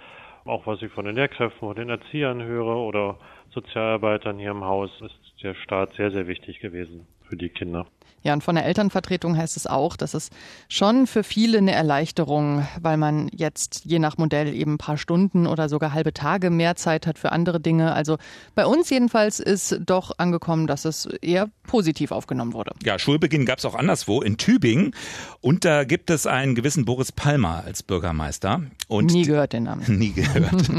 auch 0.47 0.67
was 0.67 0.81
ich 0.81 0.91
von 0.91 1.05
den 1.05 1.17
Lehrkräften, 1.17 1.59
von 1.61 1.77
den 1.77 1.91
Erziehern 1.91 2.43
höre 2.43 2.77
oder 2.79 3.19
Sozialarbeitern 3.53 4.39
hier 4.39 4.53
im 4.53 4.65
Haus, 4.65 4.91
ist 5.03 5.43
der 5.43 5.55
Staat 5.55 5.93
sehr, 5.99 6.11
sehr 6.11 6.27
wichtig 6.27 6.61
gewesen 6.61 7.07
für 7.29 7.37
die 7.37 7.49
Kinder. 7.49 7.87
Ja, 8.23 8.33
und 8.33 8.43
von 8.43 8.57
der 8.57 8.67
Elternvertretung 8.67 9.37
heißt 9.37 9.57
es 9.57 9.67
auch, 9.67 9.97
dass 9.97 10.15
es 10.15 10.31
schon 10.69 11.07
für 11.07 11.23
viele 11.23 11.59
eine 11.59 11.73
Erleichterung, 11.73 12.67
weil 12.81 12.97
man 12.97 13.29
jetzt 13.33 13.83
je 13.85 13.99
nach 13.99 14.19
Modell 14.19 14.53
eben 14.55 14.75
ein 14.75 14.79
paar 14.79 14.99
Stunden 14.99 15.47
oder 15.47 15.69
sogar 15.69 15.93
halbe 15.93 16.13
Tage 16.13 16.51
mehr 16.51 16.75
Zeit 16.75 17.07
hat 17.07 17.19
für 17.19 17.31
andere 17.31 17.61
Dinge. 17.61 17.93
Also 17.93 18.19
bei 18.55 18.67
uns 18.67 18.91
jedenfalls 18.91 19.39
ist 19.39 19.81
doch 19.87 20.19
angekommen, 20.19 20.67
dass 20.67 20.85
es 20.85 21.07
eher 21.07 21.49
positiv 21.63 22.11
aufgenommen 22.11 22.55
wurde. 22.55 22.73
Ja, 22.83 22.99
Schulbeginn 22.99 23.47
gab 23.47 23.59
es 23.59 23.65
auch 23.65 23.75
anderswo 23.77 24.21
in 24.21 24.37
Tübingen 24.37 24.95
und 25.41 25.65
da 25.65 25.85
gibt 25.85 26.11
es 26.11 26.27
einen 26.27 26.55
gewissen 26.55 26.85
Boris 26.85 27.13
Palmer 27.13 27.63
als 27.65 27.83
Bürgermeister. 27.83 28.63
Und 28.89 29.13
nie 29.13 29.25
gehört 29.25 29.53
den 29.53 29.65
Namen. 29.65 29.85
Nie 29.99 30.13
gehört. 30.13 30.71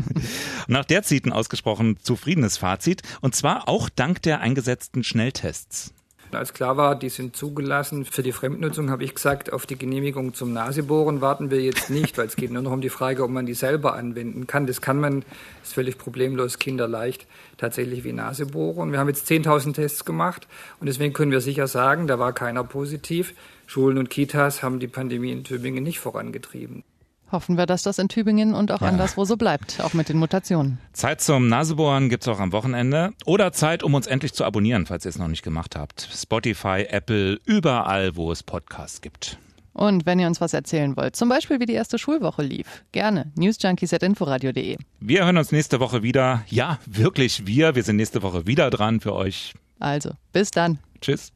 Nach 0.67 0.85
der 0.85 1.03
zieht 1.03 1.25
ein 1.25 1.31
ausgesprochen 1.31 1.97
zufriedenes 2.01 2.57
Fazit 2.57 3.01
und 3.21 3.33
zwar 3.33 3.69
auch 3.69 3.89
dank 3.89 4.21
der 4.23 4.41
eingesetzten 4.41 5.03
Schnelltests. 5.03 5.93
Als 6.31 6.53
klar 6.53 6.77
war, 6.77 6.95
die 6.95 7.09
sind 7.09 7.35
zugelassen 7.35 8.05
für 8.05 8.21
die 8.21 8.31
Fremdnutzung, 8.31 8.91
habe 8.91 9.03
ich 9.03 9.15
gesagt, 9.15 9.51
auf 9.51 9.65
die 9.65 9.77
Genehmigung 9.77 10.35
zum 10.35 10.53
Nasebohren 10.53 11.21
warten 11.21 11.49
wir 11.49 11.59
jetzt 11.59 11.89
nicht, 11.89 12.19
weil 12.19 12.27
es 12.27 12.35
geht 12.35 12.51
nur 12.51 12.61
noch 12.61 12.71
um 12.71 12.81
die 12.81 12.89
Frage, 12.89 13.23
ob 13.23 13.31
man 13.31 13.47
die 13.47 13.55
selber 13.55 13.95
anwenden 13.95 14.45
kann. 14.45 14.67
Das 14.67 14.79
kann 14.79 14.99
man, 14.99 15.25
ist 15.63 15.73
völlig 15.73 15.97
problemlos, 15.97 16.59
kinderleicht, 16.59 17.25
tatsächlich 17.57 18.03
wie 18.03 18.13
Nasebohren. 18.13 18.91
Wir 18.91 18.99
haben 18.99 19.09
jetzt 19.09 19.27
10.000 19.27 19.73
Tests 19.73 20.05
gemacht 20.05 20.47
und 20.79 20.85
deswegen 20.85 21.13
können 21.13 21.31
wir 21.31 21.41
sicher 21.41 21.67
sagen, 21.67 22.05
da 22.05 22.19
war 22.19 22.33
keiner 22.33 22.63
positiv. 22.63 23.33
Schulen 23.65 23.97
und 23.97 24.11
Kitas 24.11 24.61
haben 24.61 24.79
die 24.79 24.87
Pandemie 24.87 25.31
in 25.31 25.43
Tübingen 25.43 25.83
nicht 25.83 25.99
vorangetrieben. 25.99 26.83
Hoffen 27.31 27.57
wir, 27.57 27.65
dass 27.65 27.83
das 27.83 27.99
in 27.99 28.09
Tübingen 28.09 28.53
und 28.53 28.71
auch 28.71 28.81
ja. 28.81 28.87
anderswo 28.87 29.25
so 29.25 29.37
bleibt, 29.37 29.81
auch 29.81 29.93
mit 29.93 30.09
den 30.09 30.17
Mutationen. 30.17 30.79
Zeit 30.93 31.21
zum 31.21 31.47
Nasebohren 31.47 32.09
gibt's 32.09 32.27
auch 32.27 32.39
am 32.39 32.51
Wochenende. 32.51 33.11
Oder 33.25 33.51
Zeit, 33.51 33.83
um 33.83 33.93
uns 33.93 34.07
endlich 34.07 34.33
zu 34.33 34.45
abonnieren, 34.45 34.85
falls 34.85 35.05
ihr 35.05 35.09
es 35.09 35.17
noch 35.17 35.27
nicht 35.27 35.43
gemacht 35.43 35.75
habt. 35.75 36.09
Spotify, 36.13 36.85
Apple, 36.89 37.39
überall, 37.45 38.15
wo 38.15 38.31
es 38.31 38.43
Podcasts 38.43 39.01
gibt. 39.01 39.37
Und 39.73 40.05
wenn 40.05 40.19
ihr 40.19 40.27
uns 40.27 40.41
was 40.41 40.53
erzählen 40.53 40.97
wollt, 40.97 41.15
zum 41.15 41.29
Beispiel 41.29 41.59
wie 41.59 41.65
die 41.65 41.73
erste 41.73 41.97
Schulwoche 41.97 42.41
lief, 42.41 42.83
gerne 42.91 43.31
newsjunkies.inforadio.de. 43.35 44.77
Wir 44.99 45.23
hören 45.23 45.37
uns 45.37 45.51
nächste 45.51 45.79
Woche 45.79 46.03
wieder. 46.03 46.43
Ja, 46.47 46.79
wirklich 46.85 47.45
wir. 47.47 47.75
Wir 47.75 47.83
sind 47.83 47.95
nächste 47.95 48.21
Woche 48.21 48.45
wieder 48.45 48.69
dran 48.71 48.99
für 48.99 49.13
euch. 49.13 49.53
Also, 49.79 50.11
bis 50.33 50.51
dann. 50.51 50.79
Tschüss. 50.99 51.31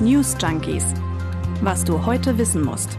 News 0.00 0.36
Junkies. 0.40 0.84
Was 1.62 1.84
du 1.84 2.04
heute 2.04 2.36
wissen 2.38 2.62
musst. 2.62 2.98